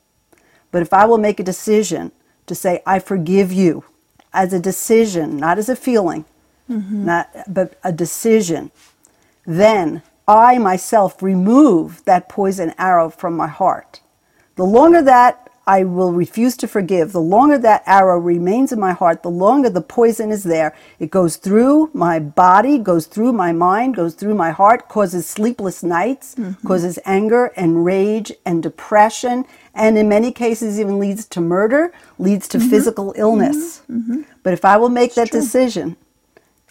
But 0.70 0.80
if 0.80 0.94
I 0.94 1.04
will 1.04 1.18
make 1.18 1.38
a 1.38 1.44
decision 1.44 2.12
to 2.46 2.54
say, 2.54 2.82
I 2.86 2.98
forgive 2.98 3.52
you, 3.52 3.84
as 4.32 4.54
a 4.54 4.58
decision, 4.58 5.36
not 5.36 5.58
as 5.58 5.68
a 5.68 5.76
feeling, 5.76 6.24
mm-hmm. 6.68 7.04
not, 7.04 7.30
but 7.46 7.78
a 7.84 7.92
decision, 7.92 8.70
then 9.44 10.02
I 10.26 10.56
myself 10.56 11.22
remove 11.22 12.06
that 12.06 12.30
poison 12.30 12.72
arrow 12.78 13.10
from 13.10 13.36
my 13.36 13.48
heart. 13.48 14.00
The 14.56 14.64
longer 14.64 15.02
that 15.02 15.43
I 15.66 15.85
will 15.85 16.12
refuse 16.12 16.56
to 16.59 16.68
forgive, 16.68 17.12
the 17.12 17.21
longer 17.21 17.56
that 17.59 17.83
arrow 17.87 18.18
remains 18.18 18.71
in 18.71 18.78
my 18.78 18.92
heart, 18.92 19.23
the 19.23 19.30
longer 19.30 19.71
the 19.71 19.80
poison 19.80 20.30
is 20.30 20.44
there. 20.44 20.76
It 20.99 21.11
goes 21.11 21.37
through 21.37 21.90
my 21.94 22.18
body, 22.18 22.78
goes 22.78 23.06
through 23.06 23.33
my 23.33 23.52
mind, 23.52 23.97
goes 23.97 24.14
through 24.14 24.35
my 24.35 24.50
heart, 24.50 24.88
causes 24.88 25.26
sleepless 25.26 25.83
nights, 25.83 26.35
mm-hmm. 26.35 26.66
causes 26.66 26.99
anger 27.06 27.47
and 27.56 27.85
rage 27.85 28.30
and 28.44 28.62
depression, 28.62 29.47
and 29.75 29.97
in 29.97 30.09
many 30.09 30.33
cases 30.33 30.78
even 30.78 30.99
leads 30.99 31.25
to 31.26 31.40
murder, 31.40 31.92
leads 32.18 32.47
to 32.49 32.59
mm-hmm. 32.59 32.68
physical 32.68 33.14
illness. 33.16 33.83
Mm-hmm. 33.90 34.23
But 34.42 34.52
if 34.52 34.64
I 34.64 34.76
will 34.76 34.90
make 34.90 35.14
that 35.14 35.30
decision 35.30 35.97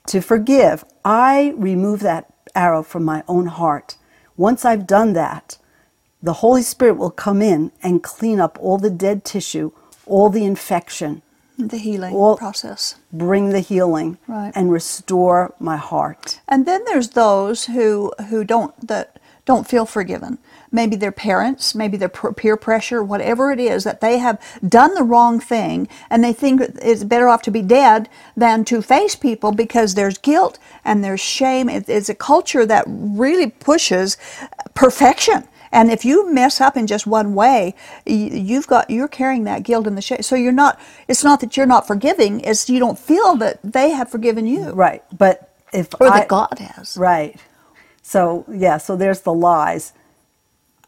to 0.05 0.21
forgive, 0.21 0.85
I 1.03 1.53
remove 1.57 2.01
that 2.01 2.31
arrow 2.53 2.83
from 2.83 3.03
my 3.03 3.23
own 3.27 3.47
heart. 3.47 3.95
Once 4.37 4.65
I've 4.65 4.85
done 4.85 5.13
that, 5.13 5.57
the 6.23 6.33
Holy 6.33 6.61
Spirit 6.63 6.93
will 6.97 7.11
come 7.11 7.41
in 7.41 7.71
and 7.83 8.01
clean 8.01 8.39
up 8.39 8.57
all 8.61 8.77
the 8.77 8.89
dead 8.89 9.23
tissue, 9.25 9.71
all 10.05 10.29
the 10.29 10.45
infection, 10.45 11.21
The 11.59 11.77
healing 11.77 12.15
Well- 12.15 12.35
process. 12.37 12.95
bring 13.11 13.49
the 13.49 13.59
healing, 13.59 14.17
Right. 14.27 14.51
and 14.55 14.71
restore 14.71 15.53
my 15.59 15.77
heart. 15.77 16.39
And 16.47 16.65
then 16.65 16.81
there's 16.85 17.09
those 17.09 17.65
who 17.65 18.11
who 18.29 18.43
don't 18.43 18.73
that 18.87 19.19
don't 19.45 19.67
feel 19.67 19.85
forgiven. 19.85 20.37
Maybe 20.71 20.95
their 20.95 21.11
parents, 21.11 21.75
maybe 21.75 21.97
their 21.97 22.09
peer 22.09 22.55
pressure, 22.57 23.03
whatever 23.03 23.51
it 23.51 23.59
is 23.59 23.83
that 23.83 23.99
they 24.01 24.17
have 24.17 24.39
done 24.67 24.95
the 24.95 25.03
wrong 25.03 25.39
thing, 25.39 25.87
and 26.09 26.23
they 26.23 26.31
think 26.33 26.61
it's 26.61 27.03
better 27.03 27.27
off 27.27 27.41
to 27.43 27.51
be 27.51 27.61
dead 27.61 28.07
than 28.37 28.63
to 28.65 28.81
face 28.81 29.15
people 29.15 29.51
because 29.51 29.93
there's 29.93 30.17
guilt 30.17 30.57
and 30.85 31.03
there's 31.03 31.19
shame. 31.19 31.67
It, 31.69 31.87
it's 31.89 32.09
a 32.09 32.15
culture 32.15 32.65
that 32.65 32.85
really 32.87 33.47
pushes 33.51 34.17
perfection. 34.73 35.43
And 35.73 35.91
if 35.91 36.05
you 36.05 36.31
mess 36.33 36.61
up 36.61 36.77
in 36.77 36.87
just 36.87 37.07
one 37.07 37.35
way, 37.35 37.75
you've 38.05 38.67
got 38.67 38.89
you're 38.91 39.09
carrying 39.09 39.45
that 39.45 39.63
guilt 39.63 39.87
and 39.87 39.97
the 39.97 40.03
shame. 40.03 40.21
So 40.21 40.35
you're 40.35 40.53
not. 40.53 40.79
It's 41.09 41.25
not 41.25 41.41
that 41.41 41.57
you're 41.57 41.65
not 41.65 41.87
forgiving. 41.87 42.41
It's 42.41 42.69
you 42.69 42.79
don't 42.79 42.99
feel 42.99 43.35
that 43.37 43.59
they 43.63 43.91
have 43.91 44.09
forgiven 44.09 44.47
you, 44.47 44.71
Right. 44.71 45.03
But 45.17 45.53
if 45.73 45.89
or 45.99 46.07
I, 46.07 46.19
that 46.21 46.29
God 46.29 46.59
has. 46.59 46.95
Right. 46.97 47.39
So, 48.03 48.45
yeah, 48.51 48.77
so 48.77 48.95
there's 48.95 49.21
the 49.21 49.33
lies. 49.33 49.93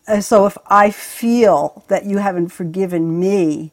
Uh, 0.08 0.22
so 0.22 0.46
if 0.46 0.58
I 0.68 0.92
feel 0.92 1.84
that 1.88 2.06
you 2.06 2.20
haven't 2.20 2.50
forgiven 2.50 3.20
me, 3.20 3.72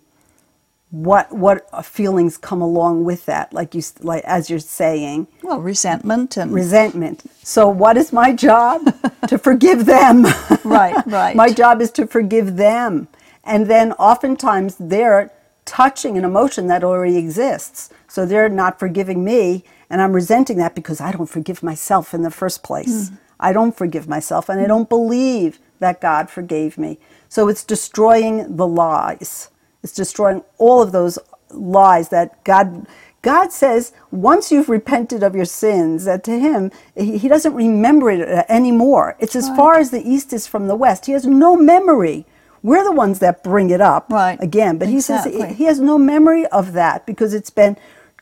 what 0.92 1.32
what 1.32 1.86
feelings 1.86 2.36
come 2.36 2.60
along 2.60 3.02
with 3.02 3.24
that 3.24 3.50
like 3.54 3.74
you 3.74 3.82
like 4.00 4.22
as 4.24 4.50
you're 4.50 4.58
saying. 4.58 5.26
Well, 5.42 5.58
resentment 5.58 6.36
and 6.36 6.52
resentment. 6.52 7.22
So 7.42 7.66
what 7.66 7.96
is 7.96 8.12
my 8.12 8.32
job? 8.32 8.94
To 9.28 9.38
forgive 9.38 9.86
them. 9.86 10.24
Right, 10.64 10.96
right. 11.06 11.36
my 11.36 11.52
job 11.52 11.80
is 11.80 11.92
to 11.92 12.08
forgive 12.08 12.56
them. 12.56 13.06
And 13.44 13.68
then 13.68 13.92
oftentimes 13.92 14.76
they're 14.78 15.30
touching 15.64 16.18
an 16.18 16.24
emotion 16.24 16.66
that 16.66 16.82
already 16.82 17.16
exists. 17.16 17.88
So 18.08 18.26
they're 18.26 18.48
not 18.48 18.80
forgiving 18.80 19.24
me 19.24 19.64
and 19.88 20.02
i'm 20.02 20.12
resenting 20.12 20.58
that 20.58 20.74
because 20.74 21.00
i 21.00 21.12
don't 21.12 21.30
forgive 21.30 21.62
myself 21.62 22.12
in 22.12 22.22
the 22.22 22.32
first 22.32 22.62
place. 22.64 23.10
Mm. 23.10 23.18
I 23.38 23.52
don't 23.52 23.76
forgive 23.76 24.08
myself 24.08 24.48
and 24.48 24.60
i 24.60 24.64
mm. 24.64 24.68
don't 24.68 24.88
believe 24.88 25.60
that 25.78 26.00
god 26.00 26.28
forgave 26.28 26.76
me. 26.76 26.98
So 27.28 27.48
it's 27.48 27.64
destroying 27.64 28.56
the 28.56 28.66
lies 28.66 29.51
it's 29.82 29.92
destroying 29.92 30.42
all 30.58 30.80
of 30.82 30.92
those 30.92 31.18
lies 31.50 32.08
that 32.10 32.42
god 32.44 32.86
God 33.22 33.52
says 33.52 33.92
once 34.10 34.50
you've 34.50 34.68
repented 34.68 35.22
of 35.22 35.36
your 35.36 35.44
sins, 35.44 36.06
that 36.06 36.24
to 36.24 36.40
Him, 36.40 36.72
He 36.96 37.18
He 37.18 37.28
doesn't 37.28 37.54
remember 37.54 38.10
it 38.10 38.46
anymore. 38.48 39.14
It's 39.20 39.36
as 39.36 39.48
far 39.50 39.78
as 39.78 39.92
the 39.92 40.02
east 40.02 40.32
is 40.32 40.48
from 40.48 40.66
the 40.66 40.74
west. 40.74 41.06
He 41.06 41.12
has 41.12 41.24
no 41.24 41.54
memory. 41.54 42.26
We're 42.64 42.82
the 42.82 42.90
ones 42.90 43.20
that 43.20 43.44
bring 43.44 43.70
it 43.70 43.80
up 43.80 44.06
Right. 44.10 44.38
again. 44.42 44.76
But 44.76 44.88
He 44.88 45.00
says 45.00 45.24
He 45.56 45.64
has 45.66 45.78
no 45.78 45.98
memory 45.98 46.46
of 46.46 46.72
that 46.72 47.06
because 47.06 47.32
it's 47.32 47.50
been 47.50 47.76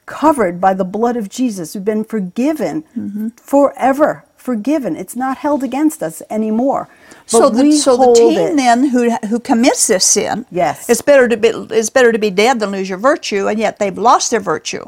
covered 0.05 0.61
by 0.61 0.75
the 0.75 0.85
blood 0.85 1.17
of 1.17 1.31
Jesus. 1.31 1.75
We've 1.75 1.83
been 1.85 2.05
forgiven 2.05 2.85
Mm-hmm. 2.95 3.29
forever. 3.43 4.25
Forgiven. 4.41 4.97
It's 4.97 5.15
not 5.15 5.37
held 5.39 5.63
against 5.63 6.03
us 6.03 6.23
anymore. 6.31 6.89
But 7.31 7.39
so 7.39 7.51
the 7.51 7.73
so 7.73 7.97
the 7.99 8.13
teen 8.15 8.39
it. 8.39 8.57
then 8.57 8.89
who 8.89 9.11
who 9.29 9.39
commits 9.39 9.87
this 9.87 10.05
sin, 10.05 10.47
Yes. 10.51 10.89
it's 10.89 11.03
better 11.03 11.29
to 11.29 11.37
be 11.37 11.49
it's 11.49 11.91
better 11.91 12.11
to 12.11 12.19
be 12.19 12.31
dead 12.31 12.59
than 12.59 12.71
lose 12.71 12.89
your 12.89 12.99
virtue, 12.99 13.49
and 13.49 13.59
yet 13.59 13.79
they've 13.79 13.99
lost 13.99 14.31
their 14.31 14.41
virtue. 14.41 14.85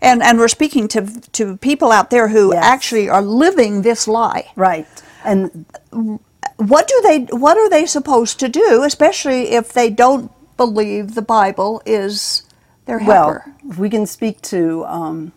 And 0.00 0.22
and 0.22 0.38
we're 0.38 0.48
speaking 0.48 0.88
to 0.88 1.02
to 1.32 1.56
people 1.58 1.92
out 1.92 2.08
there 2.10 2.28
who 2.28 2.54
Yes. 2.54 2.64
actually 2.64 3.08
are 3.10 3.22
living 3.22 3.82
this 3.82 4.08
lie. 4.08 4.44
Right. 4.56 4.86
And 5.24 5.66
What 6.56 6.88
do 6.88 7.00
they 7.02 7.18
what 7.36 7.56
are 7.58 7.68
they 7.68 7.86
supposed 7.86 8.38
to 8.40 8.48
do, 8.48 8.82
especially 8.84 9.50
if 9.50 9.72
they 9.74 9.90
don't 9.90 10.30
believe 10.56 11.14
the 11.14 11.22
Bible 11.38 11.82
is 11.84 12.44
their 12.86 12.98
helper? 13.00 13.42
Well, 13.46 13.70
if 13.72 13.78
we 13.78 13.90
can 13.90 14.06
speak 14.06 14.40
to 14.54 14.84
um, 14.86 15.32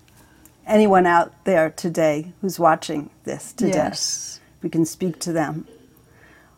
anyone 0.66 1.06
out 1.06 1.34
there 1.46 1.70
today 1.70 2.34
who's 2.42 2.60
watching 2.60 3.10
this 3.24 3.54
today, 3.54 3.74
Yes. 3.78 4.40
we 4.62 4.70
can 4.70 4.86
speak 4.86 5.20
to 5.20 5.32
them. 5.34 5.68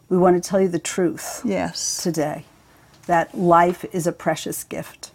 We 0.09 0.17
want 0.17 0.41
to 0.41 0.47
tell 0.49 0.61
you 0.61 0.67
the 0.67 0.79
truth 0.79 1.41
yes. 1.43 2.01
today 2.03 2.45
that 3.07 3.37
life 3.37 3.85
is 3.91 4.07
a 4.07 4.11
precious 4.11 4.63
gift. 4.63 5.11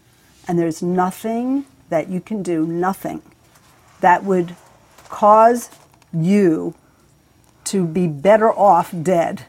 And 0.48 0.58
there's 0.58 0.82
nothing 0.82 1.64
that 1.88 2.08
you 2.08 2.20
can 2.20 2.42
do, 2.42 2.66
nothing 2.66 3.22
that 4.00 4.24
would 4.24 4.56
cause 5.08 5.70
you 6.12 6.74
to 7.64 7.86
be 7.86 8.06
better 8.06 8.50
off 8.50 8.92
dead. 9.02 9.44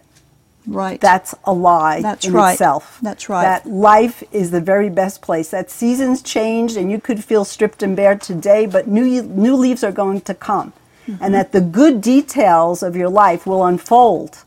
Right. 0.67 1.01
That's 1.01 1.33
a 1.43 1.53
lie 1.53 2.01
That's 2.01 2.25
in 2.27 2.33
right. 2.33 2.51
itself. 2.53 2.99
That's 3.01 3.29
right. 3.29 3.43
That 3.43 3.65
life 3.67 4.23
is 4.31 4.51
the 4.51 4.61
very 4.61 4.89
best 4.89 5.21
place. 5.21 5.49
That 5.49 5.71
seasons 5.71 6.21
change 6.21 6.75
and 6.77 6.91
you 6.91 6.99
could 6.99 7.23
feel 7.23 7.45
stripped 7.45 7.81
and 7.81 7.95
bare 7.95 8.15
today, 8.17 8.65
but 8.67 8.87
new 8.87 9.23
new 9.23 9.55
leaves 9.55 9.83
are 9.83 9.91
going 9.91 10.21
to 10.21 10.33
come. 10.33 10.73
Mm-hmm. 11.07 11.23
And 11.23 11.33
that 11.33 11.51
the 11.51 11.61
good 11.61 11.99
details 12.01 12.83
of 12.83 12.95
your 12.95 13.09
life 13.09 13.47
will 13.47 13.65
unfold. 13.65 14.43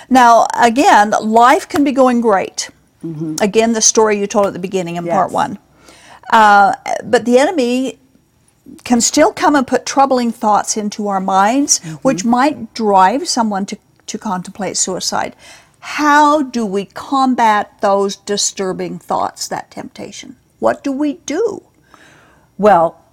Now 0.10 0.46
again, 0.55 1.12
life 1.22 1.67
can 1.67 1.84
be 1.84 1.91
going 1.91 2.22
great. 2.22 2.70
Again, 3.41 3.74
the 3.74 3.82
story 3.82 4.17
you 4.20 4.27
told 4.27 4.46
at 4.48 4.53
the 4.53 4.60
beginning 4.60 4.96
in 4.96 5.05
part 5.08 5.32
one. 5.32 5.60
Uh, 6.32 6.74
but 7.03 7.25
the 7.25 7.38
enemy 7.38 8.00
can 8.86 9.01
still 9.01 9.34
come 9.34 9.55
and 9.55 9.67
put 9.67 9.86
troubling 9.86 10.32
thoughts 10.32 10.77
into 10.77 11.08
our 11.10 11.20
minds, 11.20 11.79
which 12.01 12.24
might 12.24 12.74
drive 12.74 13.27
someone 13.27 13.65
to, 13.65 13.77
to 14.13 14.17
contemplate 14.17 14.77
suicide. 14.77 15.36
How 15.79 16.43
do 16.43 16.65
we 16.65 16.86
combat 16.86 17.82
those 17.82 18.15
disturbing 18.15 19.00
thoughts, 19.00 19.48
that 19.48 19.72
temptation? 19.72 20.38
What 20.60 20.84
do 20.84 20.91
we 20.91 21.15
do? 21.25 21.63
Well, 22.58 23.03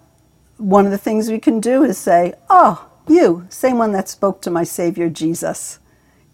one 0.58 0.84
of 0.84 0.92
the 0.92 0.98
things 0.98 1.30
we 1.30 1.38
can 1.38 1.58
do 1.58 1.82
is 1.82 1.98
say, 1.98 2.34
Oh, 2.48 2.88
you, 3.08 3.46
same 3.48 3.78
one 3.78 3.92
that 3.92 4.08
spoke 4.08 4.42
to 4.42 4.50
my 4.50 4.62
Savior 4.62 5.08
Jesus. 5.08 5.78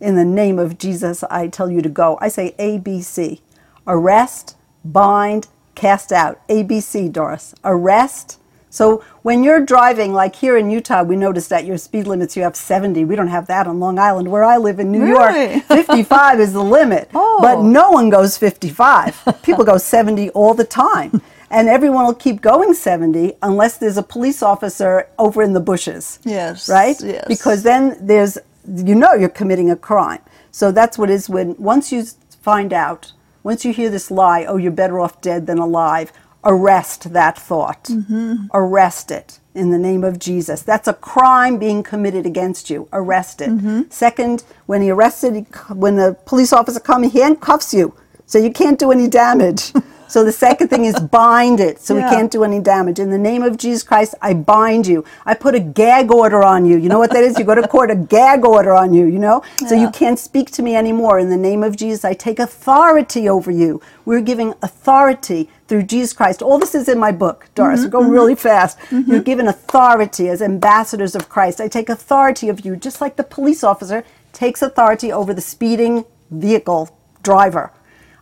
In 0.01 0.17
the 0.17 0.25
name 0.25 0.59
of 0.59 0.77
Jesus, 0.77 1.23
I 1.31 1.47
tell 1.47 1.71
you 1.71 1.81
to 1.81 1.89
go. 1.89 2.19
I 2.21 2.29
say 2.29 2.55
ABC 2.59 3.41
arrest, 3.87 4.57
bind, 4.85 5.47
cast 5.75 6.13
out. 6.13 6.47
ABC, 6.49 7.13
Doris. 7.13 7.55
Arrest, 7.65 8.41
So 8.71 9.03
when 9.23 9.43
you're 9.45 9.65
driving, 9.65 10.13
like 10.13 10.37
here 10.37 10.57
in 10.57 10.71
Utah, 10.71 11.03
we 11.03 11.17
noticed 11.17 11.49
that 11.51 11.65
your 11.65 11.79
speed 11.79 12.07
limits 12.07 12.37
you 12.37 12.43
have 12.43 12.57
70. 12.57 13.05
We 13.05 13.17
don't 13.17 13.29
have 13.29 13.47
that 13.47 13.67
on 13.67 13.81
Long 13.81 13.99
Island, 13.99 14.31
where 14.31 14.45
I 14.45 14.57
live 14.59 14.79
in 14.81 14.93
New 14.93 15.03
Really? 15.03 15.53
York. 15.55 15.65
55 15.69 16.41
is 16.41 16.53
the 16.53 16.63
limit, 16.63 17.09
Oh. 17.15 17.39
but 17.41 17.63
no 17.63 17.91
one 17.91 18.11
goes 18.11 18.37
55. 18.37 19.41
People 19.43 19.65
go 19.65 19.79
70 19.79 20.31
all 20.31 20.53
the 20.53 20.65
time, 20.65 21.23
and 21.51 21.69
everyone 21.69 22.05
will 22.05 22.15
keep 22.15 22.43
going 22.43 22.75
70 22.75 23.35
unless 23.43 23.79
there's 23.79 23.97
a 23.97 24.03
police 24.03 24.43
officer 24.43 25.09
over 25.19 25.43
in 25.43 25.53
the 25.55 25.61
bushes. 25.61 26.19
Yes, 26.25 26.69
right? 26.69 26.97
yes. 27.03 27.25
Because 27.29 27.63
then 27.63 27.97
there's 28.01 28.37
you 28.69 28.97
know 28.97 29.15
you're 29.15 29.29
committing 29.29 29.71
a 29.71 29.77
crime. 29.77 30.21
So 30.51 30.73
that's 30.73 30.99
what 30.99 31.09
it 31.09 31.15
is 31.15 31.29
when 31.29 31.55
once 31.57 31.93
you 31.93 32.05
find 32.43 32.73
out, 32.73 33.13
once 33.45 33.65
you 33.65 33.73
hear 33.73 33.89
this 33.91 34.11
lie, 34.11 34.45
oh, 34.45 34.57
you're 34.57 34.73
better 34.73 34.99
off 35.01 35.21
dead 35.21 35.47
than 35.47 35.59
alive. 35.59 36.13
Arrest 36.47 37.13
that 37.13 37.37
thought. 37.37 37.85
Mm-hmm. 37.85 38.47
Arrest 38.55 39.11
it 39.11 39.41
in 39.55 39.71
the 39.71 39.79
name 39.79 40.05
of 40.05 40.19
Jesus. 40.19 40.63
That's 40.63 40.87
a 40.87 40.95
crime 40.95 41.59
being 41.59 41.83
committed 41.83 42.25
against 42.25 42.71
you. 42.71 42.89
Arrest 42.93 43.41
it. 43.41 43.51
Mm-hmm. 43.51 43.83
Second, 43.91 44.45
when 44.67 44.81
he 44.81 44.91
arrested, 44.91 45.35
he, 45.35 45.41
when 45.75 45.97
the 45.97 46.17
police 46.25 46.53
officer 46.53 46.81
comes, 46.81 47.13
he 47.13 47.21
handcuffs 47.21 47.75
you, 47.75 47.95
so 48.27 48.39
you 48.39 48.53
can't 48.53 48.79
do 48.79 48.93
any 48.93 49.09
damage. 49.09 49.73
so 50.09 50.25
the 50.25 50.33
second 50.33 50.69
thing 50.69 50.85
is 50.85 50.99
bind 50.99 51.61
it, 51.61 51.81
so 51.81 51.97
Yeah. 51.97 52.09
we 52.09 52.17
can't 52.17 52.31
do 52.31 52.45
any 52.45 52.61
damage. 52.61 52.99
In 52.99 53.11
the 53.11 53.19
name 53.19 53.43
of 53.43 53.57
Jesus 53.57 53.83
Christ, 53.83 54.15
I 54.23 54.35
bind 54.35 54.87
you. 54.87 55.05
I 55.25 55.35
put 55.35 55.55
a 55.55 55.61
gag 55.61 56.11
order 56.11 56.43
on 56.43 56.65
you. 56.65 56.77
You 56.77 56.89
know 56.89 56.99
what 56.99 57.13
that 57.13 57.25
is? 57.25 57.39
You 57.39 57.45
go 57.45 57.55
to 57.55 57.67
court, 57.67 57.91
a 57.91 57.97
gag 57.97 58.45
order 58.45 58.75
on 58.75 58.93
you, 58.93 59.07
you 59.07 59.19
know? 59.19 59.43
So 59.67 59.75
Yeah. 59.75 59.83
you 59.83 59.91
can't 59.91 60.19
speak 60.19 60.51
to 60.53 60.63
me 60.63 60.77
anymore. 60.77 61.19
In 61.19 61.31
the 61.31 61.37
name 61.37 61.63
of 61.63 61.77
Jesus, 61.77 62.05
I 62.05 62.15
take 62.15 62.39
authority 62.39 63.29
over 63.29 63.51
you. 63.51 63.81
We're 64.05 64.21
giving 64.21 64.55
authority 64.63 65.49
through 65.69 65.83
Jesus 65.85 66.13
Christ. 66.13 66.43
All 66.43 66.59
this 66.59 66.75
is 66.75 66.89
in 66.89 66.99
my 66.99 67.13
book, 67.13 67.47
Doris. 67.55 67.83
We're 67.83 67.89
going 67.89 68.05
mm-hmm. 68.05 68.15
really 68.15 68.35
fast. 68.35 68.79
Mm-hmm. 68.91 69.11
You're 69.11 69.23
given 69.23 69.49
authority 69.49 70.29
as 70.29 70.41
ambassadors 70.41 71.15
of 71.15 71.29
Christ. 71.29 71.61
I 71.61 71.69
take 71.69 71.89
authority 71.89 72.49
of 72.49 72.65
you, 72.65 72.77
just 72.77 73.01
like 73.01 73.17
the 73.17 73.25
police 73.25 73.65
officer 73.65 74.05
takes 74.33 74.63
authority 74.63 75.11
over 75.11 75.35
the 75.35 75.41
speeding 75.41 76.05
vehicle 76.31 76.97
driver. 77.23 77.73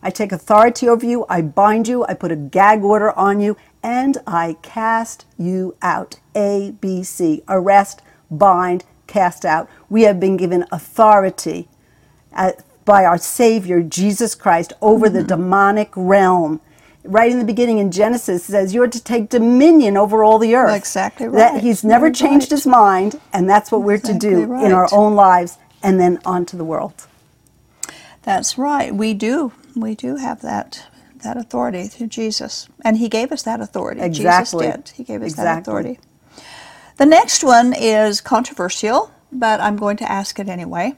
I 0.05 0.11
take 0.11 0.31
authority 0.31 0.87
over 0.87 1.03
you, 1.03 1.25
I 1.29 1.41
bind 1.41 1.87
you, 1.87 2.05
I 2.05 2.13
put 2.13 2.31
a 2.31 2.35
gag 2.35 2.83
order 2.83 3.11
on 3.17 3.39
you, 3.39 3.57
and 3.81 4.19
I 4.27 4.55
cast 4.61 5.25
you 5.35 5.75
out. 5.81 6.19
A, 6.35 6.75
B, 6.79 7.01
C. 7.01 7.41
Arrest, 7.47 8.03
bind, 8.29 8.83
cast 9.07 9.45
out. 9.45 9.67
We 9.89 10.03
have 10.03 10.19
been 10.19 10.37
given 10.37 10.63
authority 10.71 11.67
uh, 12.35 12.51
by 12.85 13.03
our 13.03 13.17
Savior, 13.17 13.81
Jesus 13.81 14.35
Christ, 14.35 14.73
over 14.79 15.09
the 15.09 15.23
demonic 15.23 15.89
realm. 15.95 16.61
Right 17.03 17.31
in 17.31 17.39
the 17.39 17.43
beginning 17.43 17.79
in 17.79 17.91
Genesis, 17.91 18.47
it 18.47 18.51
says 18.51 18.75
you're 18.75 18.87
to 18.87 19.03
take 19.03 19.29
dominion 19.29 19.97
over 19.97 20.23
all 20.23 20.37
the 20.37 20.53
earth. 20.53 20.77
Exactly 20.77 21.27
That 21.29 21.53
right. 21.53 21.63
he's 21.63 21.83
never 21.83 22.11
changed 22.11 22.51
right. 22.51 22.59
his 22.59 22.67
mind, 22.67 23.19
and 23.33 23.49
that's 23.49 23.71
what 23.71 23.81
we're 23.81 23.97
to 23.97 24.13
do 24.13 24.43
Exactly 24.43 24.65
in 24.67 24.71
our 24.71 24.87
own 24.91 25.15
lives 25.15 25.57
and 25.81 25.99
then 25.99 26.19
onto 26.25 26.57
the 26.57 26.63
world. 26.63 27.07
That's 28.21 28.59
right. 28.59 28.93
We 28.93 29.15
do. 29.15 29.51
We 29.75 29.95
do 29.95 30.15
have 30.15 30.41
that 30.41 30.87
that 31.23 31.37
authority 31.37 31.87
through 31.87 32.07
Jesus, 32.07 32.69
and 32.83 32.97
He 32.97 33.09
gave 33.09 33.31
us 33.31 33.43
that 33.43 33.59
authority. 33.59 34.01
Exactly. 34.01 34.67
Jesus 34.67 34.91
did. 34.91 34.95
He 34.95 35.03
gave 35.03 35.21
us 35.23 35.33
that 35.35 35.59
authority. 35.59 35.99
The 36.97 37.05
next 37.05 37.43
one 37.43 37.73
is 37.73 38.21
controversial, 38.21 39.11
but 39.31 39.59
I'm 39.59 39.75
going 39.75 39.97
to 39.97 40.09
ask 40.09 40.39
it 40.39 40.47
anyway. 40.47 40.95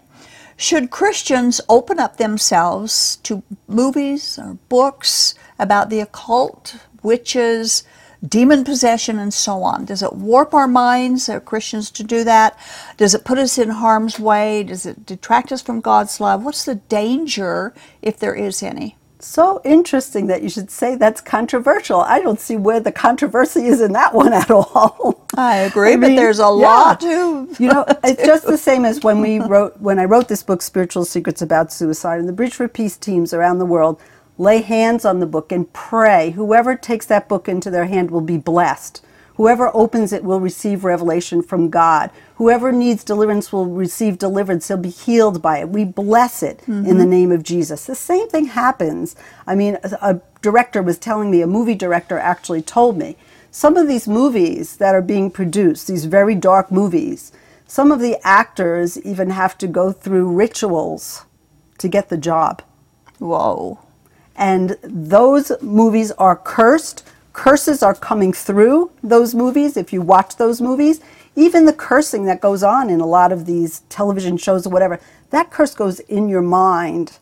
Should 0.58 0.90
Christians 0.92 1.62
open 1.70 2.00
up 2.00 2.18
themselves 2.18 3.18
to 3.24 3.44
movies 3.68 4.38
or 4.38 4.58
books 4.70 5.34
about 5.58 5.90
the 5.90 6.00
occult, 6.00 6.78
witches, 7.04 7.84
demon 8.28 8.64
possession, 8.64 9.20
and 9.20 9.34
so 9.34 9.64
on? 9.64 9.86
Does 9.86 10.02
it 10.02 10.14
warp 10.14 10.54
our 10.54 10.68
minds, 10.68 11.30
are 11.30 11.40
Christians, 11.40 11.92
to 11.92 12.04
do 12.04 12.24
that? 12.24 12.58
Does 12.98 13.14
it 13.14 13.26
put 13.26 13.38
us 13.38 13.58
in 13.58 13.70
harm's 13.70 14.20
way? 14.20 14.64
Does 14.64 14.86
it 14.86 15.06
detract 15.06 15.52
us 15.52 15.62
from 15.62 15.82
God's 15.82 16.20
love? 16.20 16.44
What's 16.44 16.66
the 16.66 16.76
danger, 16.76 17.74
if 18.02 18.18
there 18.18 18.36
is 18.36 18.64
any? 18.64 18.96
So 19.20 19.62
interesting 19.66 20.28
that 20.28 20.44
you 20.44 20.50
should 20.50 20.70
say 20.70 20.94
that's 20.96 21.22
controversial. 21.22 22.02
I 22.02 22.20
don't 22.20 22.40
see 22.40 22.56
where 22.56 22.80
the 22.80 22.92
controversy 22.92 23.66
is 23.66 23.82
in 23.82 23.94
that 23.94 24.14
one 24.14 24.32
at 24.32 24.52
all. 24.52 25.26
I 25.36 25.58
agree, 25.58 25.96
but 25.96 26.10
there's 26.10 26.38
a 26.38 26.48
lot 26.48 27.00
to- 27.02 27.50
You 27.58 27.68
know, 27.70 27.84
it's 28.04 28.24
just 28.24 28.46
the 28.46 28.60
same 28.60 28.86
as 28.86 29.04
when 29.04 29.20
we 29.20 29.40
wrote 29.40 29.80
when 29.82 29.98
I 29.98 30.06
wrote 30.06 30.28
this 30.28 30.44
book, 30.44 30.62
Spiritual 30.62 31.04
Secrets 31.04 31.42
About 31.42 31.74
Suicide, 31.74 32.20
and 32.20 32.30
the 32.30 32.34
Bridge 32.34 32.54
for 32.54 32.68
Peace 32.68 32.96
teams 32.96 33.34
around 33.34 33.58
the 33.58 33.66
world 33.66 34.00
lay 34.38 34.62
hands 34.62 35.06
on 35.06 35.20
the 35.20 35.26
book 35.26 35.52
and 35.52 35.72
pray. 35.74 36.32
Whoever 36.32 36.76
takes 36.76 37.06
that 37.08 37.28
book 37.28 37.48
into 37.48 37.70
their 37.70 37.86
hand 37.86 38.12
will 38.12 38.22
be 38.22 38.38
blessed. 38.38 39.04
Whoever 39.36 39.70
opens 39.76 40.14
it 40.14 40.24
will 40.24 40.40
receive 40.40 40.84
revelation 40.84 41.44
from 41.44 41.70
God. 41.70 42.10
Whoever 42.36 42.72
needs 42.72 43.04
deliverance 43.04 43.52
will 43.52 43.68
receive 43.68 44.18
deliverance. 44.18 44.68
He'll 44.68 44.78
be 44.78 44.90
healed 44.90 45.44
by 45.44 45.60
it. 45.60 45.70
We 45.70 45.86
bless 45.86 46.42
it 46.42 46.64
in 46.68 46.84
the 46.84 46.92
mm-hmm. 46.92 47.10
name 47.10 47.32
of 47.32 47.44
Jesus. 47.44 47.86
The 47.86 47.94
same 47.94 48.28
thing 48.30 48.46
happens. 48.46 49.16
I 49.46 49.54
mean, 49.54 49.78
a, 49.84 49.98
a 50.02 50.22
director 50.42 50.82
was 50.82 50.98
telling 50.98 51.30
me, 51.30 51.42
a 51.42 51.48
movie 51.48 51.76
director 51.76 52.18
actually 52.18 52.64
told 52.64 52.98
me, 52.98 53.16
some 53.52 53.78
of 53.78 53.88
these 53.88 54.08
movies 54.08 54.78
that 54.78 54.96
are 54.96 55.02
being 55.04 55.30
produced, 55.30 55.88
these 55.88 56.06
very 56.06 56.34
dark 56.34 56.72
movies, 56.72 57.32
some 57.68 57.92
of 57.92 58.00
the 58.00 58.18
actors 58.24 59.00
even 59.02 59.30
have 59.30 59.58
to 59.60 59.68
go 59.68 59.92
through 59.92 60.32
rituals 60.32 61.26
to 61.78 61.88
get 61.88 62.10
the 62.10 62.18
job 62.18 62.64
Whoa. 63.20 63.80
And 64.38 64.78
those 64.84 65.52
movies 65.62 66.12
are 66.14 66.36
cursed. 66.36 67.08
Curses 67.34 67.84
are 67.84 67.96
coming 67.96 68.34
through 68.34 68.92
those 69.04 69.36
movies. 69.36 69.76
If 69.76 69.92
you 69.92 70.02
watch 70.02 70.38
those 70.38 70.62
movies, 70.62 71.02
even 71.36 71.66
the 71.66 71.74
cursing 71.74 72.26
that 72.26 72.42
goes 72.42 72.64
on 72.64 72.90
in 72.90 73.00
a 73.00 73.06
lot 73.06 73.32
of 73.32 73.46
these 73.46 73.82
television 73.90 74.38
shows 74.38 74.66
or 74.66 74.70
whatever, 74.70 75.00
that 75.32 75.52
curse 75.52 75.76
goes 75.76 76.00
in 76.02 76.30
your 76.30 76.42
mind. 76.42 77.20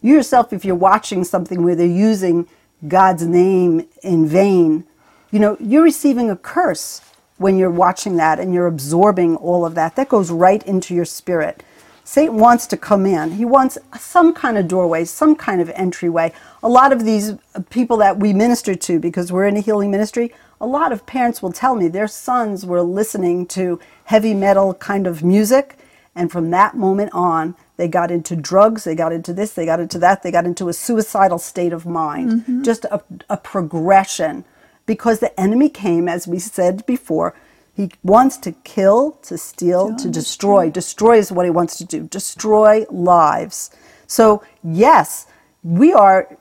You 0.00 0.14
yourself, 0.14 0.52
if 0.52 0.64
you're 0.64 0.74
watching 0.74 1.24
something 1.24 1.62
where 1.62 1.74
they're 1.74 1.86
using 1.86 2.46
God's 2.86 3.26
name 3.26 3.86
in 4.02 4.26
vain, 4.26 4.84
you 5.30 5.38
know, 5.38 5.56
you're 5.60 5.82
receiving 5.82 6.30
a 6.30 6.36
curse 6.36 7.00
when 7.36 7.58
you're 7.58 7.70
watching 7.70 8.16
that 8.16 8.38
and 8.38 8.54
you're 8.54 8.66
absorbing 8.66 9.36
all 9.36 9.64
of 9.64 9.74
that. 9.74 9.96
That 9.96 10.08
goes 10.08 10.30
right 10.30 10.62
into 10.62 10.94
your 10.94 11.04
spirit. 11.04 11.62
Satan 12.08 12.36
wants 12.38 12.66
to 12.68 12.78
come 12.78 13.04
in. 13.04 13.32
He 13.32 13.44
wants 13.44 13.76
some 13.98 14.32
kind 14.32 14.56
of 14.56 14.66
doorway, 14.66 15.04
some 15.04 15.36
kind 15.36 15.60
of 15.60 15.68
entryway. 15.74 16.32
A 16.62 16.68
lot 16.68 16.90
of 16.90 17.04
these 17.04 17.34
people 17.68 17.98
that 17.98 18.18
we 18.18 18.32
minister 18.32 18.74
to, 18.74 18.98
because 18.98 19.30
we're 19.30 19.46
in 19.46 19.58
a 19.58 19.60
healing 19.60 19.90
ministry, 19.90 20.32
a 20.58 20.66
lot 20.66 20.90
of 20.90 21.04
parents 21.04 21.42
will 21.42 21.52
tell 21.52 21.74
me 21.74 21.86
their 21.86 22.08
sons 22.08 22.64
were 22.64 22.80
listening 22.80 23.44
to 23.48 23.78
heavy 24.04 24.32
metal 24.32 24.72
kind 24.72 25.06
of 25.06 25.22
music. 25.22 25.76
And 26.14 26.32
from 26.32 26.50
that 26.50 26.74
moment 26.74 27.10
on, 27.12 27.54
they 27.76 27.88
got 27.88 28.10
into 28.10 28.34
drugs, 28.34 28.84
they 28.84 28.94
got 28.94 29.12
into 29.12 29.34
this, 29.34 29.52
they 29.52 29.66
got 29.66 29.78
into 29.78 29.98
that, 29.98 30.22
they 30.22 30.30
got 30.30 30.46
into 30.46 30.70
a 30.70 30.72
suicidal 30.72 31.38
state 31.38 31.74
of 31.74 31.84
mind. 31.84 32.30
Mm-hmm. 32.30 32.62
Just 32.62 32.86
a, 32.86 33.02
a 33.28 33.36
progression. 33.36 34.46
Because 34.86 35.18
the 35.18 35.38
enemy 35.38 35.68
came, 35.68 36.08
as 36.08 36.26
we 36.26 36.38
said 36.38 36.86
before, 36.86 37.34
he 37.78 37.88
wants 38.02 38.36
to 38.38 38.50
kill, 38.50 39.12
to 39.22 39.38
steal, 39.38 39.94
to 39.94 40.10
destroy. 40.10 40.68
Destroy 40.68 41.18
is 41.18 41.30
what 41.30 41.46
he 41.46 41.50
wants 41.50 41.78
to 41.78 41.84
do. 41.84 42.08
Destroy 42.08 42.84
lives. 42.90 43.70
So 44.08 44.42
yes, 44.64 45.28
we 45.62 45.92
are 45.92 46.36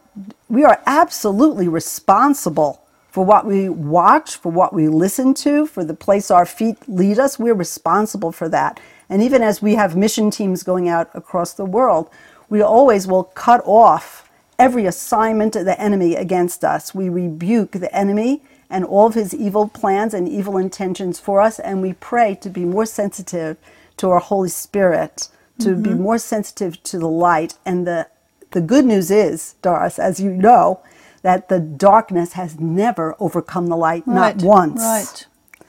we 0.50 0.64
are 0.64 0.82
absolutely 0.88 1.68
responsible 1.68 2.82
for 3.12 3.24
what 3.24 3.46
we 3.46 3.70
watch, 3.70 4.38
for 4.38 4.52
what 4.52 4.74
we 4.74 4.88
listen 4.88 5.36
to, 5.36 5.68
for 5.68 5.84
the 5.84 5.94
place 5.94 6.32
our 6.32 6.48
feet 6.48 6.78
lead 6.88 7.20
us. 7.20 7.38
We're 7.38 7.54
responsible 7.54 8.32
for 8.32 8.50
that. 8.50 8.80
And 9.08 9.22
even 9.22 9.44
as 9.44 9.62
we 9.62 9.76
have 9.76 9.96
mission 9.96 10.32
teams 10.32 10.64
going 10.64 10.90
out 10.90 11.08
across 11.14 11.54
the 11.54 11.66
world, 11.66 12.10
we 12.50 12.64
always 12.64 13.06
will 13.06 13.26
cut 13.26 13.62
off 13.64 14.28
every 14.58 14.88
assignment 14.88 15.56
of 15.56 15.66
the 15.66 15.80
enemy 15.80 16.16
against 16.16 16.64
us. 16.64 16.96
We 16.96 17.10
rebuke 17.10 17.74
the 17.74 17.96
enemy 17.96 18.42
and 18.70 18.84
all 18.86 19.08
of 19.08 19.14
his 19.14 19.34
evil 19.34 19.68
plans 19.68 20.14
and 20.14 20.28
evil 20.28 20.58
intentions 20.58 21.20
for 21.20 21.42
us, 21.42 21.60
and 21.60 21.82
we 21.82 21.94
pray 21.94 22.36
to 22.36 22.50
be 22.50 22.66
more 22.66 22.86
sensitive 22.86 23.58
to 23.98 24.10
our 24.10 24.20
Holy 24.20 24.50
Spirit, 24.50 25.30
to 25.60 25.76
be 25.76 25.94
more 25.94 26.18
sensitive 26.18 26.82
to 26.84 27.00
the 27.00 27.08
light. 27.08 27.56
And 27.66 27.88
the, 27.88 28.08
the 28.52 28.62
good 28.62 28.86
news 28.86 29.10
is, 29.10 29.56
Doris, 29.62 29.98
as 29.98 30.20
you 30.20 30.32
know, 30.32 30.82
that 31.24 31.50
the 31.50 31.60
darkness 31.60 32.34
has 32.34 32.60
never 32.60 33.16
overcome 33.20 33.68
the 33.68 33.78
light, 33.78 34.04
Right. 34.06 34.36
not 34.38 34.46
once. 34.46 34.82
Right. 34.82 35.26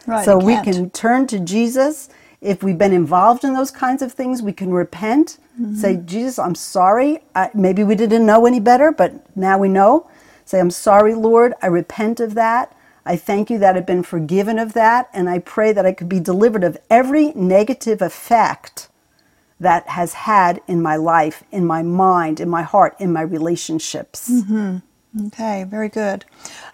Right. 0.06 0.24
So 0.24 0.38
we 0.38 0.56
can 0.62 0.90
turn 0.90 1.26
to 1.28 1.38
Jesus. 1.38 2.08
If 2.40 2.62
we've 2.62 2.78
been 2.78 2.92
involved 2.92 3.44
in 3.44 3.54
those 3.54 3.70
kinds 3.70 4.02
of 4.02 4.12
things, 4.12 4.42
we 4.42 4.52
can 4.52 4.70
repent, 4.72 5.38
Mm-hmm. 5.60 5.74
say, 5.74 5.96
Jesus, 5.96 6.38
I'm 6.38 6.54
sorry. 6.54 7.20
I, 7.34 7.50
maybe 7.52 7.82
we 7.82 7.96
didn't 7.96 8.24
know 8.24 8.46
any 8.46 8.60
better, 8.60 8.92
but 8.92 9.34
now 9.36 9.58
we 9.58 9.68
know. 9.68 10.08
Say, 10.44 10.60
I'm 10.60 10.70
sorry, 10.70 11.14
Lord. 11.14 11.52
I 11.60 11.66
repent 11.66 12.20
of 12.20 12.34
that. 12.34 12.72
I 13.08 13.16
thank 13.16 13.48
you 13.50 13.58
that 13.58 13.76
I've 13.76 13.86
been 13.86 14.02
forgiven 14.02 14.58
of 14.58 14.74
that. 14.74 15.08
And 15.14 15.28
I 15.28 15.38
pray 15.38 15.72
that 15.72 15.86
I 15.86 15.92
could 15.92 16.08
be 16.08 16.20
delivered 16.20 16.62
of 16.62 16.76
every 16.90 17.32
negative 17.32 18.02
effect 18.02 18.88
that 19.58 19.88
has 19.88 20.12
had 20.12 20.60
in 20.68 20.82
my 20.82 20.96
life, 20.96 21.42
in 21.50 21.66
my 21.66 21.82
mind, 21.82 22.38
in 22.38 22.48
my 22.48 22.62
heart, 22.62 22.94
in 23.00 23.12
my 23.12 23.22
relationships. 23.22 24.30
Mm-hmm. 24.30 24.76
Okay, 25.28 25.64
very 25.64 25.88
good. 25.88 26.26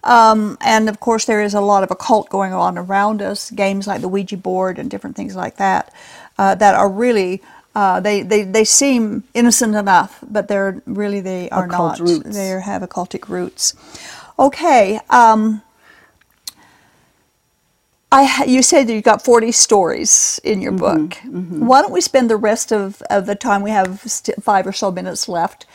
Um, 0.02 0.58
and 0.60 0.88
of 0.88 0.98
course, 0.98 1.24
there 1.24 1.40
is 1.40 1.54
a 1.54 1.60
lot 1.60 1.84
of 1.84 1.90
occult 1.90 2.28
going 2.28 2.52
on 2.52 2.76
around 2.76 3.22
us, 3.22 3.50
games 3.52 3.86
like 3.86 4.00
the 4.00 4.08
Ouija 4.08 4.36
board 4.36 4.78
and 4.78 4.90
different 4.90 5.16
things 5.16 5.36
like 5.36 5.56
that, 5.56 5.94
uh, 6.36 6.54
that 6.56 6.74
are 6.74 6.90
really. 6.90 7.42
Uh, 7.76 7.98
they, 7.98 8.22
they, 8.22 8.44
they 8.44 8.64
seem 8.64 9.24
innocent 9.34 9.74
enough, 9.74 10.22
but 10.30 10.46
they're 10.46 10.80
really 10.86 11.20
they 11.20 11.50
are 11.50 11.66
Occult 11.66 11.98
not. 11.98 12.08
roots. 12.08 12.36
They 12.36 12.48
have 12.48 12.82
occultic 12.82 13.28
roots. 13.28 13.74
Okay, 14.38 15.00
um, 15.10 15.60
I 18.14 18.44
you 18.44 18.62
said 18.62 18.86
that 18.86 18.94
you've 18.94 19.02
got 19.02 19.24
forty 19.24 19.50
stories 19.50 20.40
in 20.44 20.62
your 20.62 20.72
book. 20.72 21.14
Why 21.24 21.82
don't 21.82 21.92
we 21.92 22.00
spend 22.00 22.30
the 22.30 22.36
rest 22.36 22.72
of, 22.72 23.02
of 23.10 23.26
the 23.26 23.34
time 23.34 23.62
we 23.62 23.70
have 23.70 24.00
st- 24.02 24.42
five 24.42 24.66
or 24.66 24.72
so 24.72 24.92
minutes 24.92 25.28
left 25.28 25.66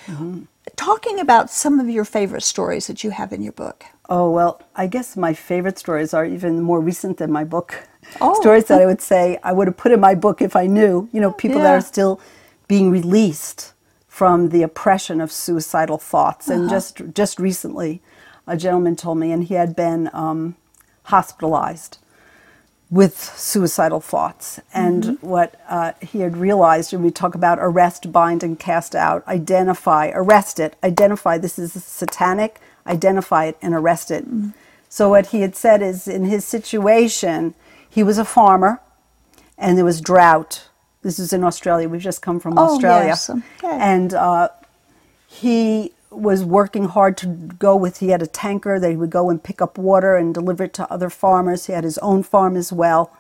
talking 0.76 1.20
about 1.20 1.50
some 1.50 1.80
of 1.80 1.90
your 1.90 2.06
favorite 2.06 2.44
stories 2.44 2.88
that 2.88 3.04
you 3.04 3.12
have 3.12 3.34
in 3.34 3.42
your 3.42 3.52
book? 3.52 3.84
Oh, 4.08 4.32
well, 4.32 4.62
I 4.76 4.88
guess 4.88 5.18
my 5.18 5.34
favorite 5.34 5.78
stories 5.78 6.14
are 6.14 6.26
even 6.26 6.62
more 6.62 6.80
recent 6.80 7.18
than 7.18 7.32
my 7.32 7.44
book. 7.44 7.88
Oh. 8.22 8.34
Stories 8.42 8.66
that 8.66 8.82
I 8.82 8.86
would 8.86 9.02
say 9.02 9.38
I 9.44 9.52
would 9.52 9.68
have 9.68 9.78
put 9.78 9.92
in 9.92 10.00
my 10.00 10.16
book 10.16 10.42
if 10.42 10.56
I 10.56 10.66
knew, 10.68 11.10
you 11.12 11.20
know, 11.20 11.32
people 11.32 11.60
that 11.60 11.76
are 11.76 11.82
still 11.82 12.22
being 12.68 12.90
released 12.90 13.74
from 14.08 14.50
the 14.50 14.64
oppression 14.64 15.20
of 15.20 15.32
suicidal 15.32 15.98
thoughts. 15.98 16.50
Uh-huh. 16.50 16.62
And 16.62 16.70
just 16.70 17.02
just 17.14 17.40
recently, 17.40 18.02
a 18.48 18.56
gentleman 18.56 18.96
told 18.96 19.18
me, 19.18 19.32
and 19.34 19.44
he 19.44 19.56
had 19.56 19.76
been 19.76 20.10
um, 20.14 20.56
hospitalized 21.04 21.98
with 22.92 23.18
suicidal 23.38 24.00
thoughts. 24.02 24.60
And 24.74 25.04
Mm-hmm. 25.04 25.28
what 25.28 25.60
uh, 25.70 25.92
he 26.02 26.22
had 26.22 26.38
realized, 26.38 26.92
when 26.94 27.04
we 27.04 27.12
talk 27.12 27.36
about 27.36 27.60
arrest, 27.62 28.12
bind, 28.12 28.44
and 28.44 28.60
cast 28.60 28.96
out, 28.96 29.28
identify, 29.28 30.12
arrest 30.14 30.60
it, 30.60 30.76
identify 30.84 31.38
this 31.38 31.60
is 31.60 31.74
satanic, 31.84 32.60
identify 32.88 33.46
it, 33.46 33.58
and 33.62 33.74
arrest 33.76 34.10
it. 34.12 34.26
Mm-hmm. 34.26 34.50
So, 34.90 35.10
what 35.10 35.28
he 35.28 35.42
had 35.42 35.56
said 35.56 35.82
is 35.84 36.08
in 36.08 36.26
his 36.26 36.44
situation, 36.46 37.54
he 37.88 38.02
was 38.02 38.18
a 38.18 38.26
farmer 38.26 38.82
and 39.58 39.78
there 39.78 39.86
was 39.86 40.02
drought. 40.02 40.68
This 41.04 41.20
is 41.20 41.32
in 41.32 41.44
Australia. 41.44 41.88
We've 41.88 42.02
just 42.02 42.22
come 42.24 42.40
from 42.40 42.58
Oh, 42.58 42.74
Australia. 42.74 43.08
yes, 43.08 43.30
okay. 43.30 43.44
And 43.80 44.14
uh, 44.16 44.50
he 45.28 45.94
was 46.12 46.44
working 46.44 46.86
hard 46.86 47.18
to 47.18 47.28
go 47.28 47.76
with 47.76 48.00
he 48.00 48.10
had 48.10 48.22
a 48.22 48.28
tanker 48.28 48.80
that 48.80 48.90
he 48.90 48.96
would 48.96 49.10
go 49.10 49.30
and 49.30 49.44
pick 49.44 49.62
up 49.62 49.78
water 49.78 50.16
and 50.16 50.34
deliver 50.34 50.64
it 50.64 50.74
to 50.74 50.92
other 50.92 51.10
farmers. 51.10 51.68
He 51.68 51.74
had 51.74 51.84
his 51.84 51.98
own 52.00 52.24
farm 52.24 52.58
as 52.58 52.74
well. 52.74 53.16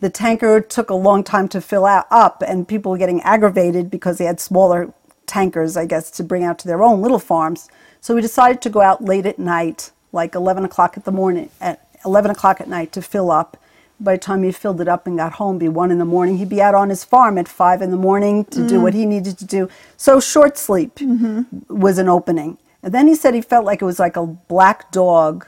The 0.00 0.10
tanker 0.10 0.60
took 0.60 0.90
a 0.90 0.94
long 0.94 1.24
time 1.24 1.48
to 1.48 1.60
fill 1.60 1.86
out 1.86 2.06
up 2.10 2.42
and 2.46 2.68
people 2.68 2.92
were 2.92 2.98
getting 2.98 3.20
aggravated 3.22 3.90
because 3.90 4.18
they 4.18 4.24
had 4.24 4.40
smaller 4.40 4.92
tankers 5.26 5.76
i 5.76 5.86
guess 5.86 6.10
to 6.10 6.24
bring 6.24 6.42
out 6.42 6.58
to 6.58 6.66
their 6.66 6.82
own 6.82 7.00
little 7.00 7.18
farms. 7.18 7.68
So 8.00 8.14
we 8.14 8.20
decided 8.20 8.60
to 8.62 8.70
go 8.70 8.80
out 8.80 9.04
late 9.04 9.26
at 9.26 9.38
night 9.38 9.92
like 10.12 10.34
11 10.34 10.64
o'clock 10.64 10.96
at 10.96 11.04
the 11.04 11.12
morning 11.12 11.50
at 11.60 11.86
11 12.04 12.32
o'clock 12.32 12.60
at 12.60 12.68
night 12.68 12.92
to 12.92 13.02
fill 13.02 13.30
up 13.30 13.56
by 14.00 14.14
the 14.14 14.18
time 14.18 14.42
he 14.42 14.52
filled 14.52 14.80
it 14.80 14.88
up 14.88 15.06
and 15.06 15.16
got 15.16 15.34
home, 15.34 15.58
be 15.58 15.68
one 15.68 15.90
in 15.90 15.98
the 15.98 16.04
morning. 16.04 16.38
He'd 16.38 16.48
be 16.48 16.62
out 16.62 16.74
on 16.74 16.88
his 16.88 17.04
farm 17.04 17.38
at 17.38 17.48
five 17.48 17.82
in 17.82 17.90
the 17.90 17.96
morning 17.96 18.44
to 18.46 18.66
do 18.66 18.80
what 18.80 18.94
he 18.94 19.06
needed 19.06 19.38
to 19.38 19.44
do. 19.44 19.68
So 19.96 20.20
short 20.20 20.56
sleep 20.56 20.98
was 21.68 21.98
an 21.98 22.08
opening. 22.08 22.58
And 22.82 22.94
then 22.94 23.06
he 23.06 23.14
said 23.14 23.34
he 23.34 23.42
felt 23.42 23.66
like 23.66 23.82
it 23.82 23.84
was 23.84 23.98
like 23.98 24.16
a 24.16 24.26
black 24.26 24.90
dog 24.90 25.46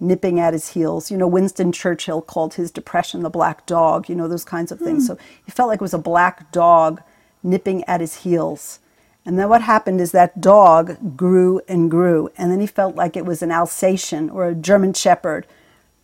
nipping 0.00 0.38
at 0.38 0.52
his 0.52 0.70
heels. 0.70 1.10
You 1.10 1.16
know, 1.16 1.26
Winston 1.26 1.72
Churchill 1.72 2.20
called 2.20 2.54
his 2.54 2.70
depression 2.70 3.22
the 3.22 3.30
black 3.30 3.64
dog, 3.66 4.08
you 4.08 4.14
know, 4.14 4.28
those 4.28 4.44
kinds 4.44 4.70
of 4.70 4.78
things. 4.78 5.04
Hmm. 5.04 5.14
So 5.14 5.18
he 5.44 5.50
felt 5.50 5.68
like 5.68 5.80
it 5.80 5.82
was 5.82 5.94
a 5.94 5.98
black 5.98 6.52
dog 6.52 7.02
nipping 7.42 7.84
at 7.84 8.00
his 8.00 8.16
heels. 8.16 8.80
And 9.26 9.38
then 9.38 9.48
what 9.48 9.62
happened 9.62 10.00
is 10.00 10.12
that 10.12 10.40
dog 10.40 11.16
grew 11.16 11.62
and 11.66 11.90
grew. 11.90 12.30
And 12.36 12.50
then 12.50 12.60
he 12.60 12.66
felt 12.66 12.94
like 12.94 13.16
it 13.16 13.24
was 13.24 13.42
an 13.42 13.50
Alsatian 13.50 14.28
or 14.28 14.46
a 14.46 14.54
German 14.54 14.92
Shepherd 14.92 15.46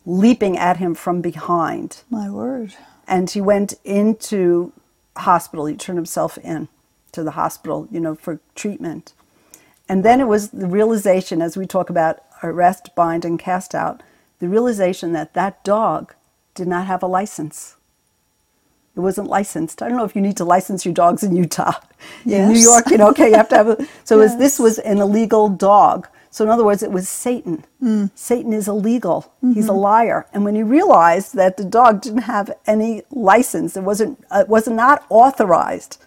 leaping 0.07 0.57
at 0.57 0.79
him 0.79 0.95
from 0.95 1.21
behind. 1.21 2.03
My 2.11 2.31
word. 2.31 2.75
And 3.07 3.29
he 3.29 3.41
went 3.41 3.75
into 3.85 4.73
hospital. 5.17 5.67
He 5.67 5.77
turned 5.77 5.99
himself 5.99 6.39
in 6.39 6.69
to 7.13 7.23
the 7.23 7.33
hospital, 7.33 7.89
you 7.91 8.01
know, 8.01 8.15
for 8.15 8.41
treatment. 8.55 9.13
And 9.89 10.05
then 10.05 10.21
it 10.21 10.29
was 10.29 10.51
the 10.51 10.69
realization, 10.69 11.43
as 11.43 11.57
we 11.57 11.67
talk 11.67 11.91
about 11.91 12.21
arrest, 12.43 12.95
bind, 12.95 13.25
and 13.25 13.39
cast 13.39 13.75
out, 13.75 14.03
the 14.39 14.49
realization 14.49 15.13
that 15.13 15.35
that 15.35 15.65
dog 15.65 16.15
did 16.55 16.69
not 16.69 16.87
have 16.87 17.03
a 17.03 17.07
license. 17.07 17.77
It 18.97 19.01
wasn't 19.01 19.29
licensed. 19.29 19.83
I 19.83 19.89
don't 19.89 19.99
know 19.99 20.05
if 20.05 20.17
you 20.17 20.23
need 20.23 20.37
to 20.39 20.45
license 20.45 20.85
your 20.85 20.95
dogs 20.95 21.23
in 21.23 21.37
Utah. 21.37 21.73
In 22.25 22.49
New 22.49 22.59
York, 22.61 22.91
you 22.91 22.99
know, 22.99 23.09
okay, 23.11 23.29
you 23.31 23.37
have 23.37 23.49
to 23.51 23.57
have 23.57 23.69
a. 23.69 23.89
So 24.05 24.17
it 24.19 24.23
was, 24.25 24.39
this 24.39 24.59
was 24.59 24.79
an 24.81 24.99
illegal 24.99 25.49
dog. 25.49 26.09
So 26.31 26.45
in 26.45 26.51
other 26.51 26.65
words, 26.65 26.83
it 26.83 26.91
was 26.93 27.09
Satan. 27.09 27.65
Mm. 27.83 28.11
Satan 28.15 28.53
is 28.53 28.69
illegal. 28.69 29.33
He's 29.55 29.65
Mm-hmm. 29.67 29.71
a 29.71 29.73
liar. 29.75 30.27
And 30.33 30.45
when 30.45 30.55
he 30.57 30.63
realized 30.63 31.35
that 31.37 31.57
the 31.57 31.65
dog 31.65 32.03
didn't 32.03 32.23
have 32.23 32.53
any 32.67 33.03
license, 33.11 33.77
it 33.77 33.83
wasn't, 33.85 34.25
uh, 34.31 34.45
was 34.49 34.69
not 34.69 35.05
authorized 35.09 35.99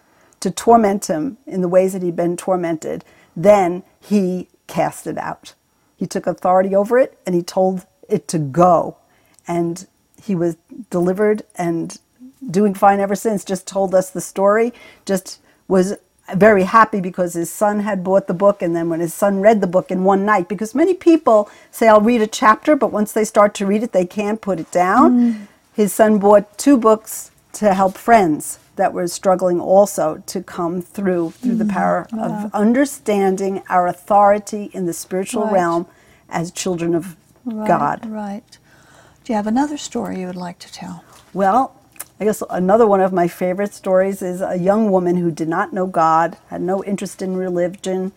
to 0.41 0.51
torment 0.51 1.07
him 1.07 1.37
in 1.47 1.61
the 1.61 1.67
ways 1.69 1.93
that 1.93 2.01
he'd 2.03 2.15
been 2.15 2.37
tormented, 2.37 3.05
then 3.35 3.83
he 3.99 4.49
cast 4.67 5.07
it 5.07 5.17
out. 5.17 5.53
He 5.97 6.07
took 6.07 6.27
authority 6.27 6.75
over 6.75 6.99
it 6.99 7.17
and 7.25 7.35
he 7.35 7.41
told 7.43 7.85
it 8.09 8.27
to 8.29 8.39
go. 8.39 8.97
And 9.47 9.87
he 10.21 10.35
was 10.35 10.57
delivered 10.89 11.43
and 11.55 11.99
doing 12.49 12.73
fine 12.73 12.99
ever 12.99 13.15
since. 13.15 13.43
Just 13.45 13.67
told 13.67 13.93
us 13.95 14.09
the 14.09 14.21
story, 14.21 14.73
just 15.05 15.39
was 15.67 15.95
very 16.35 16.63
happy 16.63 17.01
because 17.01 17.33
his 17.33 17.49
son 17.51 17.81
had 17.81 18.03
bought 18.03 18.27
the 18.27 18.33
book. 18.33 18.61
And 18.61 18.75
then 18.75 18.89
when 18.89 18.99
his 18.99 19.13
son 19.13 19.41
read 19.41 19.61
the 19.61 19.67
book 19.67 19.91
in 19.91 20.03
one 20.03 20.25
night, 20.25 20.47
because 20.47 20.73
many 20.75 20.93
people 20.93 21.49
say, 21.71 21.87
I'll 21.87 22.01
read 22.01 22.21
a 22.21 22.27
chapter, 22.27 22.75
but 22.75 22.91
once 22.91 23.11
they 23.11 23.25
start 23.25 23.53
to 23.55 23.65
read 23.65 23.83
it, 23.83 23.91
they 23.91 24.05
can't 24.05 24.41
put 24.41 24.59
it 24.59 24.71
down. 24.71 25.33
Mm. 25.33 25.47
His 25.73 25.93
son 25.93 26.19
bought 26.19 26.57
two 26.57 26.77
books 26.77 27.31
to 27.53 27.73
help 27.73 27.97
friends 27.97 28.59
that 28.75 28.93
were 28.93 29.07
struggling 29.07 29.59
also 29.59 30.23
to 30.25 30.41
come 30.41 30.81
through 30.81 31.31
through 31.31 31.55
the 31.55 31.63
mm. 31.63 31.71
power 31.71 32.07
of 32.13 32.53
understanding 32.53 33.61
our 33.69 33.87
authority 33.87 34.71
in 34.73 34.85
the 34.85 34.93
spiritual 34.93 35.43
Right. 35.45 35.53
realm 35.53 35.85
as 36.29 36.51
children 36.51 36.95
of 36.95 37.15
Right, 37.45 37.67
God. 37.67 38.05
Right. 38.09 38.57
Do 39.23 39.33
you 39.33 39.35
have 39.37 39.47
another 39.47 39.77
story 39.77 40.19
you 40.21 40.27
would 40.27 40.35
like 40.35 40.59
to 40.59 40.71
tell? 40.71 41.03
Well, 41.33 41.75
I 42.19 42.25
guess 42.25 42.43
another 42.49 42.87
one 42.87 43.01
of 43.01 43.11
my 43.11 43.27
favorite 43.27 43.73
stories 43.73 44.21
is 44.21 44.41
a 44.41 44.57
young 44.57 44.91
woman 44.91 45.17
who 45.17 45.31
did 45.31 45.47
not 45.47 45.73
know 45.73 45.87
God, 45.87 46.37
had 46.47 46.61
no 46.61 46.83
interest 46.83 47.21
in 47.21 47.35
religion. 47.35 48.11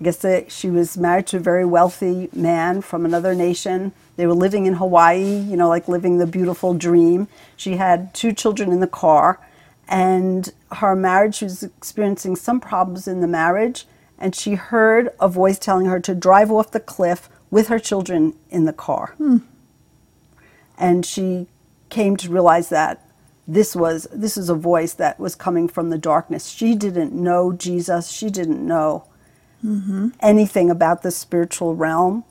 I 0.00 0.04
guess 0.04 0.16
that 0.18 0.50
she 0.50 0.70
was 0.70 0.96
married 0.96 1.26
to 1.28 1.36
a 1.36 1.40
very 1.40 1.64
wealthy 1.64 2.28
man 2.32 2.82
from 2.82 3.04
another 3.04 3.34
nation. 3.34 3.92
They 4.16 4.26
were 4.26 4.34
living 4.34 4.66
in 4.66 4.74
Hawaii, 4.74 5.38
you 5.38 5.56
know, 5.56 5.68
like 5.68 5.88
living 5.88 6.18
the 6.18 6.26
beautiful 6.26 6.74
dream. 6.74 7.28
She 7.56 7.76
had 7.76 8.14
two 8.14 8.32
children 8.32 8.72
in 8.72 8.80
the 8.80 8.86
car, 8.86 9.38
and 9.88 10.52
her 10.72 10.94
marriage, 10.94 11.36
she 11.36 11.44
was 11.44 11.62
experiencing 11.62 12.36
some 12.36 12.60
problems 12.60 13.06
in 13.06 13.20
the 13.20 13.28
marriage, 13.28 13.86
and 14.18 14.34
she 14.36 14.54
heard 14.54 15.10
a 15.20 15.28
voice 15.28 15.58
telling 15.58 15.86
her 15.86 15.98
to 16.00 16.14
drive 16.14 16.50
off 16.50 16.70
the 16.70 16.80
cliff 16.80 17.28
with 17.50 17.68
her 17.68 17.78
children 17.78 18.34
in 18.50 18.64
the 18.64 18.72
car 18.72 19.14
hmm. 19.18 19.38
and 20.78 21.04
she 21.04 21.46
came 21.90 22.16
to 22.16 22.30
realize 22.30 22.70
that 22.70 23.06
this 23.46 23.74
was 23.74 24.06
this 24.12 24.36
is 24.36 24.48
a 24.48 24.54
voice 24.54 24.94
that 24.94 25.18
was 25.18 25.34
coming 25.34 25.68
from 25.68 25.90
the 25.90 25.98
darkness 25.98 26.46
she 26.48 26.74
didn't 26.74 27.12
know 27.12 27.52
jesus 27.52 28.08
she 28.08 28.30
didn't 28.30 28.64
know 28.64 29.04
mm-hmm. 29.64 30.08
anything 30.20 30.70
about 30.70 31.02
the 31.02 31.10
spiritual 31.10 31.74
realm 31.74 32.24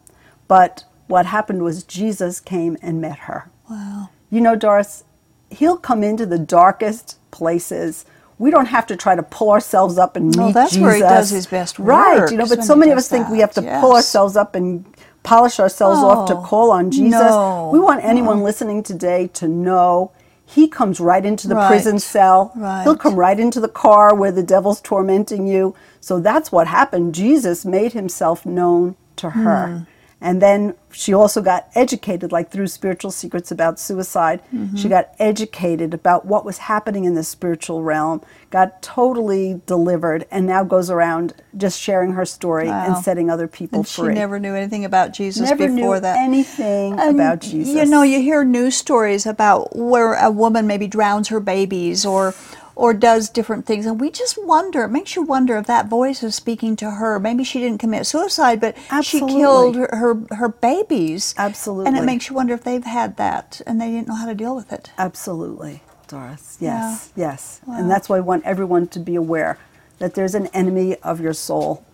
but 0.48 0.84
what 1.08 1.26
happened 1.26 1.64
was 1.64 1.84
jesus 1.84 2.40
came 2.40 2.78
and 2.82 3.02
met 3.02 3.20
her 3.20 3.50
Wow. 3.70 4.10
you 4.30 4.42
know 4.42 4.56
doris 4.56 5.04
he'll 5.50 5.78
come 5.78 6.04
into 6.04 6.26
the 6.26 6.40
darkest 6.40 7.18
places 7.32 8.06
we 8.38 8.50
don't 8.50 8.66
have 8.68 8.88
to 8.88 8.96
try 8.96 9.16
to 9.16 9.22
pull 9.22 9.52
ourselves 9.52 10.00
up 10.00 10.16
and 10.16 10.36
meet 10.36 10.40
Oh, 10.40 10.52
that's 10.52 10.72
Jesus. 10.72 10.82
where 10.82 10.96
he 10.96 11.02
does 11.02 11.30
his 11.30 11.46
best 11.46 11.78
work. 11.78 11.88
Right, 11.90 12.32
you 12.32 12.38
know, 12.38 12.48
but 12.48 12.64
so 12.64 12.76
many 12.76 12.92
of 12.92 12.98
us 12.98 13.08
think 13.08 13.30
we 13.30 13.38
have 13.38 13.52
to 13.54 13.62
pull 13.62 13.94
ourselves 13.94 14.36
up 14.36 14.56
and 14.56 14.84
polish 15.22 15.60
ourselves 15.60 16.00
off 16.00 16.28
to 16.30 16.36
Oh, 16.38 16.42
call 16.42 16.72
on 16.72 16.90
Jesus. 16.90 17.22
no. 17.22 17.70
We 17.72 17.78
want 17.80 18.04
anyone 18.04 18.42
listening 18.42 18.82
today 18.82 19.28
to 19.36 19.48
know 19.48 20.12
he 20.52 20.68
comes 20.68 21.00
right 21.00 21.26
into 21.26 21.48
the 21.48 21.56
Right, 21.56 21.68
prison 21.68 22.00
cell. 22.00 22.52
right. 22.56 22.84
He'll 22.84 22.98
come 22.98 23.16
right 23.16 23.40
into 23.40 23.60
the 23.60 23.68
car 23.70 24.14
where 24.14 24.32
the 24.32 24.44
devil's 24.44 24.82
tormenting 24.82 25.48
you. 25.48 25.76
So 26.00 26.20
that's 26.20 26.52
what 26.52 26.68
happened. 26.68 27.16
Jesus 27.16 27.66
made 27.66 27.94
himself 27.94 28.46
known 28.46 28.96
to 29.18 29.30
her. 29.32 29.68
Hmm. 29.68 29.84
And 30.24 30.40
then 30.40 30.76
she 30.92 31.14
also 31.14 31.42
got 31.42 31.68
educated, 31.74 32.32
like 32.32 32.52
through 32.52 32.68
spiritual 32.68 33.10
secrets 33.10 33.50
about 33.50 33.80
suicide. 33.80 34.42
Mm-hmm. 34.54 34.76
She 34.76 34.88
got 34.88 35.16
educated 35.18 35.96
about 35.96 36.26
what 36.26 36.46
was 36.46 36.60
happening 36.60 37.06
in 37.06 37.16
the 37.16 37.24
spiritual 37.24 37.82
realm, 37.82 38.22
got 38.52 38.84
totally 38.84 39.62
delivered, 39.66 40.28
and 40.30 40.46
now 40.46 40.64
goes 40.64 40.92
around 40.92 41.34
just 41.58 41.80
sharing 41.82 42.12
her 42.14 42.26
story 42.26 42.70
and 42.70 42.96
setting 42.98 43.32
other 43.32 43.48
people 43.48 43.80
And 43.80 43.88
she 43.88 44.04
never 44.04 44.40
knew 44.40 44.54
anything 44.54 44.86
about 44.86 45.12
Jesus 45.12 45.50
Never 45.50 45.68
before 45.68 45.96
knew 45.96 46.00
that. 46.02 46.18
anything 46.18 47.00
And, 47.00 47.16
about 47.16 47.42
Jesus. 47.42 47.74
You 47.74 47.86
know, 47.86 48.04
you 48.04 48.22
hear 48.22 48.44
news 48.44 48.78
stories 48.78 49.26
about 49.26 49.76
where 49.76 50.14
a 50.14 50.30
woman 50.30 50.68
maybe 50.68 50.88
drowns 50.88 51.30
her 51.30 51.40
babies 51.40 52.06
or 52.06 52.36
or 52.76 52.94
does 52.94 53.30
different 53.30 53.66
things. 53.66 53.86
And 53.86 54.00
we 54.00 54.10
just 54.10 54.44
wonder, 54.44 54.84
it 54.84 54.90
makes 54.90 55.16
you 55.16 55.22
wonder 55.22 55.58
if 55.58 55.68
that 55.68 55.88
voice 55.88 56.24
is 56.24 56.36
speaking 56.36 56.76
to 56.78 56.92
her. 56.92 57.20
Maybe 57.20 57.44
she 57.44 57.60
didn't 57.60 57.80
commit 57.80 58.06
suicide, 58.06 58.62
but 58.62 58.78
Absolutely. 58.90 59.34
she 59.34 59.40
killed 59.40 59.76
her, 59.76 59.90
her, 59.92 60.36
her 60.36 60.50
babies. 60.50 61.36
Absolutely. 61.38 61.88
And 61.88 61.98
it 61.98 62.04
makes 62.04 62.30
you 62.30 62.36
wonder 62.36 62.54
if 62.54 62.64
they've 62.64 62.84
had 62.84 63.18
that 63.18 63.62
and 63.68 63.80
they 63.80 63.90
didn't 63.92 64.08
know 64.08 64.16
how 64.16 64.26
to 64.26 64.36
deal 64.36 64.56
with 64.56 64.72
it. 64.72 64.92
Absolutely, 64.98 65.82
Doris. 66.08 66.58
Yeah. 66.60 66.90
Yes, 66.90 67.12
yes. 67.16 67.62
Wow. 67.66 67.80
And 67.80 67.92
that's 67.92 68.10
why 68.10 68.18
I 68.18 68.22
want 68.22 68.46
everyone 68.46 68.88
to 68.90 69.00
be 69.00 69.16
aware 69.16 69.58
that 70.00 70.16
there's 70.16 70.36
an 70.36 70.48
enemy 70.48 70.96
of 70.98 71.20
your 71.20 71.34
soul. 71.34 71.86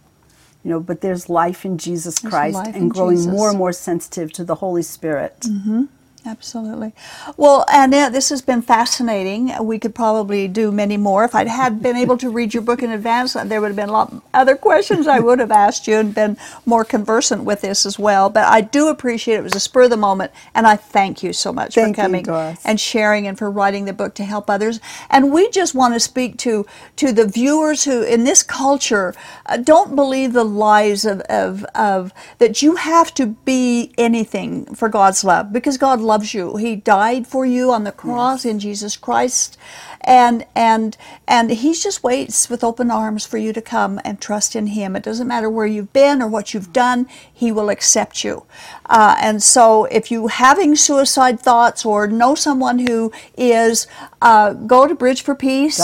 You 0.64 0.72
know, 0.72 0.80
but 0.82 1.02
there's 1.02 1.30
life 1.30 1.64
in 1.64 1.78
Jesus 1.78 2.20
There's 2.20 2.32
Christ 2.32 2.60
and 2.74 2.92
growing 2.92 3.16
Jesus. 3.16 3.32
more 3.32 3.50
and 3.50 3.58
more 3.58 3.72
sensitive 3.72 4.34
to 4.34 4.44
the 4.44 4.56
Holy 4.56 4.82
Spirit. 4.82 5.42
Mm-hmm. 5.42 5.86
Absolutely. 6.28 6.94
Well, 7.38 7.66
Annette, 7.70 8.14
this 8.14 8.30
has 8.30 8.42
been 8.42 8.62
fascinating. 8.62 9.54
We 9.64 9.80
could 9.80 9.96
probably 9.96 10.50
do 10.50 10.72
many 10.72 10.98
more. 10.98 11.24
If 11.26 11.36
I'd 11.36 11.48
had 11.48 11.82
been 11.82 11.96
able 11.96 12.18
to 12.20 12.30
read 12.30 12.54
your 12.54 12.64
book 12.64 12.84
in 12.84 12.92
advance, 12.92 13.34
there 13.34 13.62
would 13.62 13.70
have 13.70 13.78
been 13.78 13.90
a 13.90 13.94
lot 13.94 14.14
other 14.34 14.58
questions 14.58 15.08
I 15.08 15.20
would 15.20 15.40
have 15.40 15.52
asked 15.52 15.88
you 15.88 15.96
and 15.98 16.14
been 16.14 16.38
more 16.66 16.86
conversant 16.86 17.46
with 17.46 17.62
this 17.62 17.86
as 17.86 17.98
well. 17.98 18.30
But 18.30 18.46
I 18.46 18.62
do 18.62 18.90
appreciate 18.90 19.36
it. 19.36 19.40
It 19.40 19.44
was 19.44 19.56
a 19.56 19.62
spur 19.62 19.84
of 19.84 19.90
the 19.92 19.98
moment, 19.98 20.32
and 20.54 20.68
I 20.68 20.76
thank 20.76 21.24
you 21.24 21.34
so 21.34 21.54
much 21.54 21.76
Thank 21.76 21.96
for 21.96 22.04
coming 22.04 22.26
and 22.66 22.80
sharing 22.80 23.28
and 23.28 23.38
for 23.38 23.50
writing 23.50 23.86
the 23.86 23.94
book 23.94 24.14
to 24.16 24.26
help 24.26 24.50
others. 24.50 24.82
And 25.10 25.32
we 25.32 25.50
just 25.50 25.74
want 25.74 25.94
to 25.94 26.00
speak 26.00 26.38
to 26.40 26.66
to 26.98 27.12
the 27.14 27.26
viewers 27.28 27.86
who, 27.86 28.04
in 28.04 28.26
this 28.26 28.44
culture, 28.44 29.16
uh, 29.46 29.58
don't 29.58 29.96
believe 29.96 30.34
the 30.34 30.44
lies 30.44 31.06
of, 31.06 31.22
of 31.22 31.66
of 31.76 32.14
that 32.40 32.62
you 32.62 32.76
have 32.76 33.14
to 33.16 33.28
be 33.46 33.94
anything 33.98 34.66
for 34.76 34.90
God's 34.90 35.24
love 35.24 35.54
because 35.54 35.78
God 35.78 36.00
loves 36.00 36.17
you. 36.26 36.58
He 36.58 36.76
died 36.76 37.28
for 37.28 37.46
you 37.46 37.72
on 37.72 37.84
the 37.84 37.92
cross 37.92 38.46
in 38.46 38.60
Jesus 38.60 38.98
Christ, 38.98 39.58
and 40.02 40.46
and 40.56 40.98
and 41.28 41.52
He 41.52 41.74
just 41.74 42.04
waits 42.04 42.50
with 42.50 42.64
open 42.64 42.92
arms 42.92 43.26
for 43.26 43.38
you 43.38 43.54
to 43.54 43.62
come 43.62 44.00
and 44.06 44.20
trust 44.20 44.56
in 44.56 44.68
Him. 44.68 44.96
It 44.96 45.04
doesn't 45.04 45.28
matter 45.28 45.50
where 45.50 45.66
you've 45.66 45.94
been 45.94 46.22
or 46.22 46.28
what 46.28 46.54
you've 46.54 46.74
done; 46.74 47.08
He 47.32 47.52
will 47.52 47.70
accept 47.70 48.24
you. 48.24 48.46
Uh, 48.86 49.18
and 49.20 49.42
so, 49.44 49.86
if 49.86 50.12
you 50.12 50.28
having 50.28 50.76
suicide 50.76 51.40
thoughts 51.40 51.86
or 51.86 52.08
know 52.08 52.36
someone 52.36 52.80
who 52.80 53.12
is, 53.38 53.88
uh, 54.22 54.54
go 54.54 54.88
to 54.88 54.96
Bridge 54.96 55.22
for 55.22 55.36
Peace. 55.36 55.78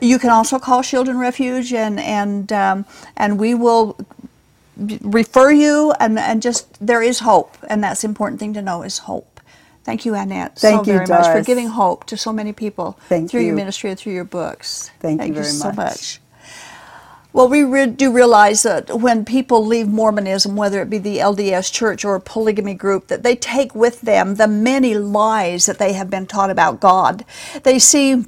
You 0.00 0.18
can 0.18 0.30
also 0.30 0.58
call 0.58 0.82
Children 0.82 1.18
Refuge, 1.18 1.72
and 1.72 2.00
and 2.00 2.52
um, 2.52 2.86
and 3.16 3.38
we 3.38 3.54
will 3.54 3.96
refer 4.76 5.50
you 5.50 5.92
and, 6.00 6.18
and 6.18 6.42
just 6.42 6.84
there 6.84 7.02
is 7.02 7.20
hope 7.20 7.56
and 7.68 7.82
that's 7.82 8.02
the 8.02 8.08
important 8.08 8.40
thing 8.40 8.52
to 8.54 8.62
know 8.62 8.82
is 8.82 8.98
hope 8.98 9.33
thank 9.84 10.04
you 10.06 10.14
annette 10.14 10.58
Thank 10.58 10.80
so 10.80 10.84
you, 10.86 10.94
very 10.94 11.06
much 11.08 11.26
for 11.28 11.42
giving 11.42 11.68
hope 11.68 12.06
to 12.06 12.16
so 12.16 12.32
many 12.32 12.52
people 12.52 12.98
Thank 13.08 13.30
through 13.30 13.42
your 13.42 13.56
ministry 13.56 13.90
and 13.90 13.98
through 13.98 14.14
your 14.14 14.24
books 14.24 14.90
Thank 15.00 15.20
you 15.28 15.34
very 15.34 15.52
so 15.52 15.68
much. 15.70 15.76
much 15.76 16.20
well, 17.34 17.48
we 17.48 17.64
re- 17.64 17.86
do 17.86 18.12
realize 18.12 18.62
that 18.64 19.00
when 19.00 19.24
people 19.24 19.66
leave 19.66 19.88
Mormonism, 19.88 20.56
whether 20.56 20.82
it 20.82 20.90
be 20.90 20.98
the 20.98 21.18
LDS 21.18 21.72
Church 21.72 22.04
or 22.04 22.14
a 22.16 22.20
polygamy 22.20 22.74
group, 22.74 23.08
that 23.08 23.24
they 23.24 23.36
take 23.36 23.74
with 23.74 24.02
them 24.02 24.36
the 24.36 24.48
many 24.48 24.94
lies 24.96 25.66
that 25.66 25.78
they 25.78 25.94
have 25.94 26.10
been 26.10 26.26
taught 26.26 26.50
about 26.50 26.80
God. 26.80 27.24
They 27.64 27.78
see 27.80 28.26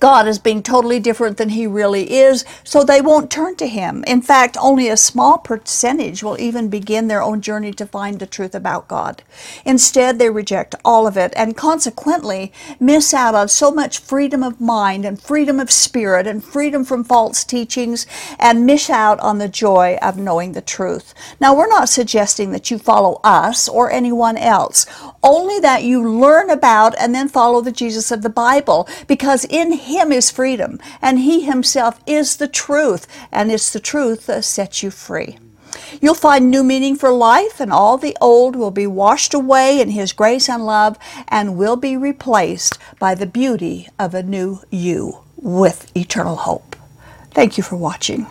God 0.00 0.26
as 0.28 0.38
being 0.38 0.62
totally 0.62 1.00
different 1.00 1.36
than 1.36 1.50
He 1.50 1.66
really 1.66 2.12
is, 2.12 2.44
so 2.64 2.82
they 2.84 3.00
won't 3.00 3.30
turn 3.30 3.56
to 3.56 3.66
Him. 3.68 4.04
In 4.06 4.22
fact, 4.22 4.56
only 4.60 4.88
a 4.88 4.96
small 4.96 5.38
percentage 5.38 6.22
will 6.22 6.40
even 6.40 6.68
begin 6.68 7.08
their 7.08 7.22
own 7.22 7.40
journey 7.40 7.72
to 7.72 7.86
find 7.86 8.18
the 8.18 8.26
truth 8.26 8.54
about 8.54 8.88
God. 8.88 9.22
Instead, 9.64 10.18
they 10.18 10.30
reject 10.30 10.74
all 10.84 11.06
of 11.06 11.16
it 11.16 11.32
and 11.36 11.56
consequently 11.56 12.52
miss 12.80 13.14
out 13.14 13.34
on 13.34 13.48
so 13.48 13.70
much 13.70 13.98
freedom 13.98 14.42
of 14.42 14.60
mind 14.60 15.04
and 15.04 15.20
freedom 15.20 15.60
of 15.60 15.70
spirit 15.70 16.26
and 16.26 16.44
freedom 16.44 16.84
from 16.84 17.04
false 17.04 17.44
teachings 17.44 18.06
and 18.38 18.66
miss 18.66 18.90
out 18.90 19.18
on 19.20 19.38
the 19.38 19.48
joy 19.48 19.98
of 20.02 20.18
knowing 20.18 20.52
the 20.52 20.60
truth. 20.60 21.14
Now, 21.40 21.54
we're 21.54 21.68
not 21.68 21.88
suggesting 21.88 22.50
that 22.52 22.70
you 22.70 22.78
follow 22.78 23.20
us 23.24 23.68
or 23.68 23.90
anyone 23.90 24.36
else, 24.36 24.86
only 25.22 25.60
that 25.60 25.82
you 25.84 26.06
learn 26.06 26.50
about 26.50 26.94
and 26.98 27.14
then 27.14 27.28
follow 27.28 27.60
the 27.60 27.72
Jesus 27.72 28.10
of 28.10 28.22
the 28.22 28.28
Bible 28.30 28.88
because 29.06 29.44
in 29.44 29.72
him 29.84 30.12
is 30.12 30.30
freedom, 30.30 30.80
and 31.00 31.18
He 31.18 31.42
Himself 31.42 32.00
is 32.06 32.36
the 32.36 32.48
truth, 32.48 33.06
and 33.30 33.50
it's 33.50 33.72
the 33.72 33.80
truth 33.80 34.26
that 34.26 34.44
sets 34.44 34.82
you 34.82 34.90
free. 34.90 35.38
You'll 36.00 36.14
find 36.14 36.50
new 36.50 36.64
meaning 36.64 36.96
for 36.96 37.10
life, 37.10 37.60
and 37.60 37.72
all 37.72 37.98
the 37.98 38.16
old 38.20 38.56
will 38.56 38.70
be 38.70 38.86
washed 38.86 39.34
away 39.34 39.80
in 39.80 39.90
His 39.90 40.12
grace 40.12 40.48
and 40.48 40.64
love, 40.64 40.98
and 41.28 41.56
will 41.56 41.76
be 41.76 41.96
replaced 41.96 42.78
by 42.98 43.14
the 43.14 43.26
beauty 43.26 43.88
of 43.98 44.14
a 44.14 44.22
new 44.22 44.60
you 44.70 45.18
with 45.36 45.94
eternal 45.96 46.36
hope. 46.36 46.76
Thank 47.30 47.56
you 47.56 47.62
for 47.62 47.76
watching. 47.76 48.26